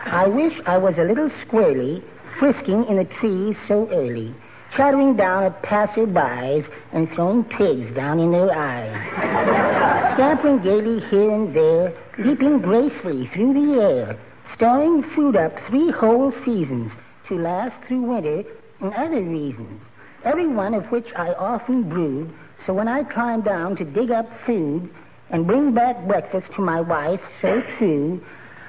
I 0.07 0.27
wish 0.27 0.53
I 0.67 0.79
was 0.79 0.95
a 0.99 1.05
little 1.05 1.31
squirrely, 1.47 2.03
frisking 2.39 2.85
in 2.85 2.97
the 2.97 3.05
trees 3.05 3.57
so 3.69 3.89
early, 3.91 4.35
chattering 4.77 5.17
down 5.17 5.45
at 5.45 5.63
passerbys 5.63 6.67
and 6.93 7.09
throwing 7.11 7.45
twigs 7.45 7.95
down 7.95 8.19
in 8.19 8.33
their 8.33 8.51
eyes, 8.51 10.15
scampering 10.15 10.63
gaily 10.63 11.01
here 11.09 11.31
and 11.31 11.55
there, 11.55 11.93
leaping 12.19 12.61
gracefully 12.61 13.31
through 13.35 13.55
the 13.55 13.81
air, 13.81 14.19
storing 14.55 15.03
food 15.15 15.37
up 15.37 15.53
three 15.69 15.91
whole 15.91 16.33
seasons 16.45 16.91
to 17.29 17.39
last 17.39 17.75
through 17.87 18.03
winter 18.03 18.45
and 18.81 18.93
other 18.95 19.23
reasons, 19.23 19.81
every 20.25 20.47
one 20.47 20.75
of 20.75 20.85
which 20.87 21.07
I 21.17 21.33
often 21.35 21.89
brood, 21.89 22.33
so 22.67 22.73
when 22.73 22.89
I 22.89 23.05
climb 23.05 23.43
down 23.43 23.77
to 23.77 23.85
dig 23.85 24.11
up 24.11 24.27
food 24.47 24.89
and 25.31 25.47
bring 25.47 25.75
back 25.75 26.07
breakfast 26.07 26.47
to 26.57 26.63
my 26.63 26.81
wife 26.81 27.21
so 27.41 27.63
true, 27.79 28.21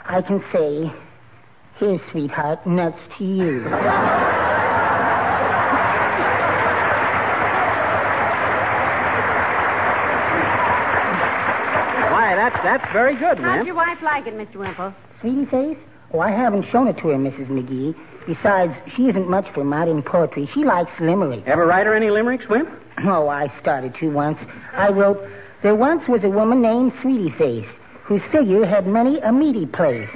I 0.05 0.21
can 0.21 0.43
say, 0.51 0.91
here, 1.83 1.99
sweetheart, 2.11 2.65
nuts 2.65 2.97
to 3.17 3.25
you. 3.25 3.63
Why, 12.11 12.35
that's, 12.35 12.55
that's 12.63 12.93
very 12.93 13.15
good, 13.15 13.39
How'd 13.39 13.65
your 13.65 13.75
wife 13.75 13.97
like 14.01 14.27
it, 14.27 14.33
Mr. 14.33 14.55
Wimple? 14.55 14.93
Sweetie 15.19 15.45
face? 15.45 15.77
Oh, 16.13 16.19
I 16.19 16.31
haven't 16.31 16.65
shown 16.71 16.87
it 16.87 16.97
to 16.97 17.09
her, 17.09 17.15
Mrs. 17.15 17.47
McGee. 17.47 17.95
Besides, 18.27 18.73
she 18.95 19.09
isn't 19.09 19.29
much 19.29 19.45
for 19.53 19.63
modern 19.63 20.03
poetry. 20.03 20.49
She 20.53 20.63
likes 20.63 20.91
limerick. 21.01 21.43
Ever 21.47 21.65
write 21.65 21.87
her 21.87 21.95
any 21.95 22.09
limericks, 22.09 22.45
Wimp? 22.49 22.69
Oh, 23.05 23.27
I 23.27 23.51
started 23.59 23.95
to 23.99 24.09
once. 24.09 24.37
I 24.73 24.89
wrote, 24.89 25.19
There 25.63 25.75
once 25.75 26.07
was 26.07 26.23
a 26.23 26.29
woman 26.29 26.61
named 26.61 26.93
Sweetie 27.01 27.35
Face, 27.37 27.67
whose 28.03 28.21
figure 28.31 28.65
had 28.65 28.87
many 28.87 29.19
a 29.19 29.31
meaty 29.33 29.65
place. 29.65 30.07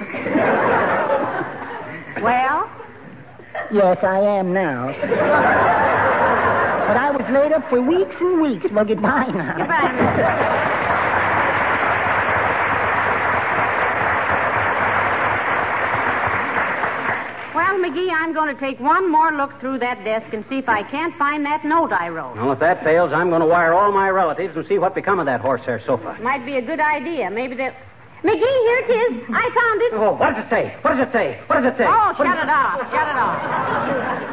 Well, 2.22 2.70
Yes, 3.72 3.98
I 4.02 4.18
am 4.20 4.52
now. 4.54 4.86
but 4.86 4.96
I 6.96 7.10
was 7.10 7.26
laid 7.30 7.52
up 7.52 7.68
for 7.68 7.82
weeks 7.82 8.14
and 8.20 8.40
weeks. 8.40 8.66
Well, 8.72 8.84
goodbye 8.84 9.26
now. 9.26 9.56
goodbye, 9.58 9.92
Mr. 9.92 10.58
Well, 17.54 17.78
McGee, 17.80 18.12
I'm 18.12 18.32
going 18.34 18.54
to 18.54 18.60
take 18.60 18.78
one 18.78 19.10
more 19.10 19.32
look 19.32 19.58
through 19.58 19.78
that 19.80 20.04
desk 20.04 20.32
and 20.32 20.44
see 20.48 20.58
if 20.58 20.68
I 20.68 20.82
can't 20.88 21.16
find 21.16 21.44
that 21.46 21.64
note 21.64 21.92
I 21.92 22.08
wrote. 22.08 22.36
Well, 22.36 22.52
if 22.52 22.60
that 22.60 22.84
fails, 22.84 23.10
I'm 23.12 23.30
going 23.30 23.40
to 23.40 23.46
wire 23.46 23.72
all 23.74 23.90
my 23.90 24.10
relatives 24.10 24.54
and 24.56 24.64
see 24.68 24.78
what 24.78 24.94
become 24.94 25.18
of 25.18 25.26
that 25.26 25.40
horsehair 25.40 25.80
sofa. 25.84 26.16
Might 26.22 26.44
be 26.46 26.58
a 26.58 26.62
good 26.62 26.78
idea. 26.78 27.30
Maybe 27.30 27.56
they'll. 27.56 27.72
McGee, 28.24 28.58
here 28.66 28.78
it 28.82 28.90
is. 28.90 29.12
I 29.30 29.46
found 29.54 29.78
it. 29.82 29.90
Oh, 29.94 30.12
what 30.18 30.34
does 30.34 30.44
it 30.44 30.50
say? 30.50 30.74
What 30.82 30.96
does 30.96 31.06
it 31.06 31.12
say? 31.12 31.38
What 31.46 31.62
does 31.62 31.72
it 31.72 31.76
say? 31.78 31.86
Oh, 31.86 32.10
What 32.10 32.26
shut 32.26 32.38
it 32.38 32.50
off. 32.50 32.78
Shut 32.90 33.06
it 33.06 33.18
off. 33.18 33.38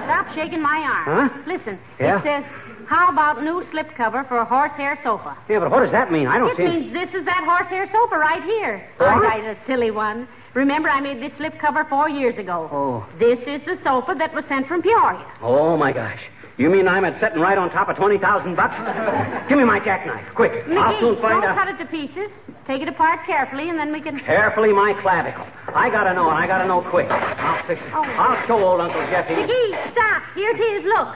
Stop 0.10 0.26
shaking 0.36 0.62
my 0.62 0.80
arm. 0.82 1.30
Huh? 1.30 1.44
Listen, 1.46 1.78
Yeah? 2.00 2.18
it 2.20 2.24
says, 2.26 2.44
how 2.90 3.10
about 3.12 3.44
new 3.44 3.64
slipcover 3.74 4.28
for 4.28 4.38
a 4.38 4.46
horsehair 4.46 4.98
sofa? 5.04 5.38
Yeah, 5.50 5.60
but 5.60 5.70
what 5.72 5.82
does 5.84 5.92
that 5.92 6.12
mean? 6.12 6.28
I 6.28 6.38
don't 6.40 6.50
It 6.52 6.58
see. 6.58 6.66
means 6.66 6.94
this 6.94 7.10
is 7.14 7.26
that 7.26 7.44
horsehair 7.46 7.86
sofa 7.92 8.18
right 8.18 8.44
here. 8.44 8.82
Uh-huh. 9.00 9.06
All 9.06 9.20
right, 9.22 9.44
a 9.44 9.58
silly 9.68 9.92
one. 9.92 10.28
Remember, 10.56 10.90
I 10.90 11.02
made 11.02 11.22
this 11.22 11.34
slipcover 11.38 11.88
four 11.90 12.10
years 12.10 12.38
ago. 12.38 12.70
Oh. 12.72 13.06
This 13.20 13.40
is 13.46 13.62
the 13.66 13.78
sofa 13.84 14.16
that 14.18 14.34
was 14.34 14.46
sent 14.50 14.68
from 14.68 14.82
Peoria. 14.82 15.26
Oh, 15.42 15.76
my 15.78 15.92
gosh. 15.92 16.22
You 16.58 16.70
mean 16.70 16.88
I'm 16.88 17.04
at 17.04 17.20
sitting 17.20 17.40
right 17.44 17.58
on 17.58 17.70
top 17.72 17.90
of 17.90 17.98
20,000 17.98 18.56
bucks? 18.56 18.76
Give 19.50 19.58
me 19.58 19.66
my 19.66 19.80
jackknife, 19.84 20.24
quick. 20.36 20.52
I'll 20.72 20.96
McGee, 20.96 21.00
soon 21.02 21.16
find 21.22 21.42
don't 21.44 21.52
out. 21.52 21.58
cut 21.60 21.68
it 21.68 21.78
to 21.84 21.86
pieces. 21.92 22.32
Take 22.66 22.82
it 22.82 22.88
apart 22.88 23.20
carefully, 23.28 23.70
and 23.70 23.78
then 23.78 23.92
we 23.92 24.00
can. 24.02 24.18
Carefully, 24.24 24.72
my 24.72 24.96
clavicle. 25.04 25.46
I 25.76 25.90
gotta 25.92 26.14
know, 26.16 26.30
and 26.32 26.38
I 26.40 26.48
gotta 26.48 26.66
know 26.68 26.82
quick. 26.90 27.08
I'll 27.12 27.68
fix 27.68 27.82
it. 27.84 27.92
Oh. 27.94 28.02
I'll 28.04 28.40
show 28.48 28.58
old 28.58 28.80
Uncle 28.80 29.04
Jeffy. 29.12 29.36
McGee, 29.36 29.92
stop. 29.92 30.24
Here 30.34 30.52
it 30.56 30.62
is. 30.80 30.86
Look. 30.86 31.12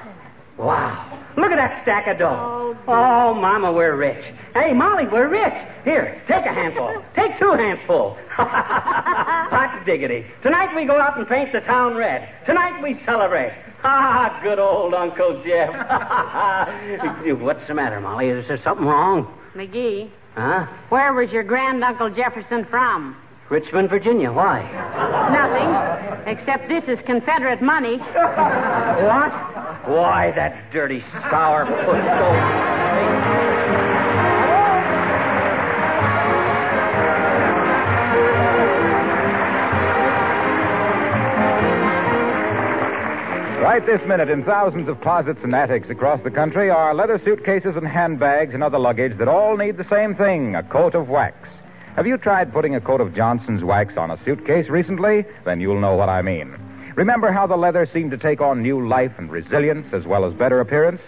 Wow. 0.59 1.23
Look 1.37 1.51
at 1.51 1.55
that 1.55 1.83
stack 1.83 2.07
of 2.11 2.19
dough. 2.19 2.75
Oh, 2.85 2.91
Oh, 2.91 3.33
Mama, 3.33 3.71
we're 3.71 3.95
rich. 3.95 4.19
Hey, 4.53 4.73
Molly, 4.73 5.05
we're 5.09 5.29
rich. 5.29 5.55
Here, 5.85 6.21
take 6.27 6.43
a 6.45 6.53
handful. 6.53 7.01
Take 7.15 7.39
two 7.39 7.53
handsful. 7.55 8.17
Hot 8.29 9.83
diggity. 9.85 10.25
Tonight 10.43 10.75
we 10.75 10.85
go 10.85 10.99
out 10.99 11.17
and 11.17 11.27
paint 11.27 11.51
the 11.53 11.61
town 11.61 11.95
red. 11.95 12.27
Tonight 12.45 12.81
we 12.83 12.99
celebrate. 13.05 13.53
Ah, 13.83 14.39
good 14.43 14.59
old 14.59 14.93
Uncle 14.93 15.41
Jeff. 15.45 15.69
What's 17.41 17.65
the 17.67 17.73
matter, 17.73 17.99
Molly? 18.01 18.27
Is 18.27 18.47
there 18.47 18.59
something 18.63 18.85
wrong? 18.85 19.33
McGee, 19.55 20.09
Huh? 20.35 20.67
where 20.89 21.13
was 21.13 21.29
your 21.31 21.43
grand 21.43 21.83
Uncle 21.83 22.09
Jefferson 22.09 22.65
from? 22.69 23.15
Richmond, 23.49 23.89
Virginia. 23.89 24.31
Why? 24.31 24.61
Nothing. 25.33 26.37
Except 26.37 26.69
this 26.69 26.83
is 26.87 26.99
Confederate 27.05 27.61
money. 27.63 27.97
What? 27.97 29.31
Why, 29.89 30.31
that 30.35 30.71
dirty, 30.71 31.01
sour 31.31 31.65
Right 43.69 43.85
this 43.85 44.01
minute, 44.07 44.31
in 44.31 44.43
thousands 44.43 44.89
of 44.89 44.99
closets 44.99 45.41
and 45.43 45.53
attics 45.53 45.91
across 45.91 46.19
the 46.23 46.31
country, 46.31 46.71
are 46.71 46.95
leather 46.95 47.21
suitcases 47.23 47.75
and 47.75 47.87
handbags 47.87 48.55
and 48.55 48.63
other 48.63 48.79
luggage 48.79 49.15
that 49.19 49.27
all 49.27 49.57
need 49.57 49.77
the 49.77 49.87
same 49.87 50.15
thing 50.15 50.55
a 50.55 50.63
coat 50.63 50.95
of 50.95 51.07
wax. 51.07 51.47
Have 51.95 52.07
you 52.07 52.17
tried 52.17 52.51
putting 52.51 52.73
a 52.73 52.81
coat 52.81 52.99
of 52.99 53.13
Johnson's 53.13 53.63
wax 53.63 53.95
on 53.95 54.09
a 54.09 54.17
suitcase 54.25 54.69
recently? 54.69 55.23
Then 55.45 55.61
you'll 55.61 55.79
know 55.79 55.93
what 55.93 56.09
I 56.09 56.23
mean. 56.23 56.57
Remember 56.95 57.31
how 57.31 57.45
the 57.45 57.57
leather 57.57 57.85
seemed 57.93 58.09
to 58.09 58.17
take 58.17 58.41
on 58.41 58.63
new 58.63 58.87
life 58.87 59.11
and 59.19 59.29
resilience 59.29 59.93
as 59.93 60.03
well 60.03 60.25
as 60.25 60.33
better 60.33 60.61
appearance? 60.61 61.01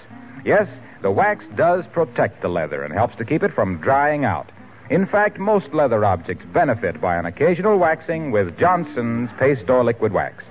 Yes, 0.45 0.67
the 1.02 1.10
wax 1.10 1.43
does 1.56 1.86
protect 1.91 2.43
the 2.43 2.47
leather 2.47 2.84
and 2.84 2.93
helps 2.93 3.15
to 3.15 3.26
keep 3.26 3.41
it 3.41 3.56
from 3.56 3.82
drying 3.82 4.24
out. 4.24 4.52
In 4.91 5.08
fact, 5.08 5.39
most 5.39 5.74
leather 5.74 6.06
objects 6.06 6.45
benefit 6.54 7.02
by 7.02 7.15
an 7.15 7.26
occasional 7.26 7.80
waxing 7.80 8.30
with 8.30 8.56
Johnson's 8.60 9.32
paste 9.39 9.67
or 9.67 9.84
liquid 9.84 10.13
wax. 10.13 10.43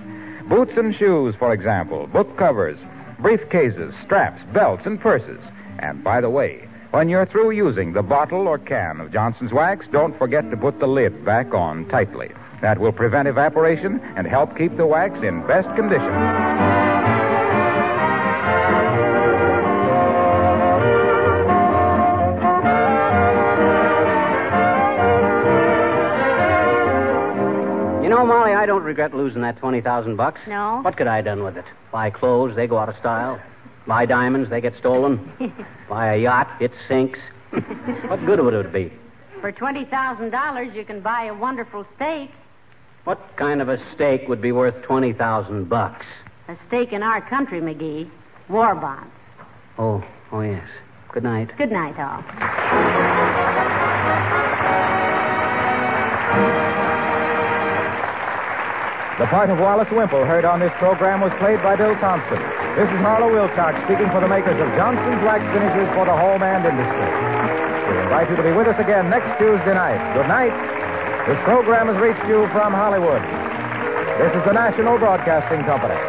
Boots 0.49 0.73
and 0.75 0.95
shoes, 0.95 1.35
for 1.37 1.53
example, 1.53 2.07
book 2.07 2.37
covers, 2.37 2.77
briefcases, 3.19 3.93
straps, 4.03 4.41
belts, 4.53 4.83
and 4.85 4.99
purses. 4.99 5.39
And 5.79 6.03
by 6.03 6.21
the 6.21 6.29
way, 6.29 6.67
when 6.91 7.09
you're 7.09 7.25
through 7.25 7.51
using 7.51 7.93
the 7.93 8.01
bottle 8.01 8.47
or 8.47 8.57
can 8.57 8.99
of 8.99 9.13
Johnson's 9.13 9.53
wax, 9.53 9.85
don't 9.91 10.17
forget 10.17 10.49
to 10.51 10.57
put 10.57 10.79
the 10.79 10.87
lid 10.87 11.23
back 11.23 11.53
on 11.53 11.87
tightly. 11.87 12.31
That 12.61 12.79
will 12.79 12.91
prevent 12.91 13.27
evaporation 13.27 14.01
and 14.17 14.27
help 14.27 14.57
keep 14.57 14.75
the 14.77 14.85
wax 14.85 15.15
in 15.23 15.45
best 15.47 15.73
condition. 15.75 16.90
Know, 28.27 28.33
Molly, 28.33 28.53
I 28.53 28.65
don't 28.65 28.83
regret 28.83 29.13
losing 29.13 29.41
that 29.41 29.57
20,000 29.57 30.15
bucks. 30.15 30.39
No? 30.47 30.79
What 30.81 30.97
could 30.97 31.07
I 31.07 31.17
have 31.17 31.25
done 31.25 31.43
with 31.43 31.57
it? 31.57 31.65
Buy 31.91 32.09
clothes, 32.09 32.55
they 32.55 32.67
go 32.67 32.77
out 32.77 32.89
of 32.89 32.95
style. 32.97 33.41
Buy 33.87 34.05
diamonds, 34.05 34.49
they 34.49 34.61
get 34.61 34.73
stolen. 34.79 35.31
Buy 35.89 36.13
a 36.13 36.17
yacht, 36.17 36.47
it 36.61 36.71
sinks. 36.87 37.19
what 38.07 38.25
good 38.25 38.39
would 38.39 38.53
it 38.53 38.71
be? 38.71 38.91
For 39.41 39.51
$20,000, 39.51 40.75
you 40.75 40.85
can 40.85 41.01
buy 41.01 41.25
a 41.25 41.33
wonderful 41.33 41.85
steak. 41.95 42.29
What 43.03 43.19
kind 43.35 43.61
of 43.61 43.69
a 43.69 43.77
steak 43.95 44.27
would 44.27 44.41
be 44.41 44.51
worth 44.51 44.79
20,000 44.83 45.67
bucks? 45.67 46.05
A 46.47 46.55
steak 46.67 46.93
in 46.93 47.01
our 47.01 47.27
country, 47.27 47.59
McGee. 47.59 48.09
War 48.49 48.75
bonds. 48.75 49.11
Oh, 49.79 50.03
oh 50.31 50.41
yes. 50.41 50.67
Good 51.11 51.23
night. 51.23 51.51
Good 51.57 51.71
night, 51.71 51.97
all. 51.99 53.50
The 59.21 59.29
part 59.29 59.53
of 59.53 59.61
Wallace 59.61 59.85
Wimple 59.93 60.25
heard 60.25 60.49
on 60.49 60.57
this 60.57 60.73
program 60.81 61.21
was 61.21 61.29
played 61.37 61.61
by 61.61 61.77
Bill 61.77 61.93
Thompson. 62.01 62.41
This 62.73 62.89
is 62.89 62.99
Harlow 63.05 63.29
Wilcox 63.29 63.77
speaking 63.85 64.09
for 64.09 64.17
the 64.17 64.25
makers 64.25 64.57
of 64.57 64.65
Johnson's 64.73 65.21
Wax 65.21 65.45
Finishes 65.53 65.85
for 65.93 66.09
the 66.09 66.17
home 66.17 66.41
and 66.41 66.65
industry. 66.65 67.09
We 67.85 68.01
invite 68.01 68.33
you 68.33 68.35
to 68.41 68.41
be 68.41 68.49
with 68.49 68.65
us 68.65 68.81
again 68.81 69.13
next 69.13 69.29
Tuesday 69.37 69.77
night. 69.77 70.01
Good 70.17 70.25
night. 70.25 70.49
This 71.29 71.37
program 71.45 71.93
has 71.93 72.01
reached 72.01 72.25
you 72.25 72.49
from 72.49 72.73
Hollywood. 72.73 73.21
This 74.17 74.33
is 74.33 74.41
the 74.41 74.57
National 74.57 74.97
Broadcasting 74.97 75.69
Company. 75.69 76.01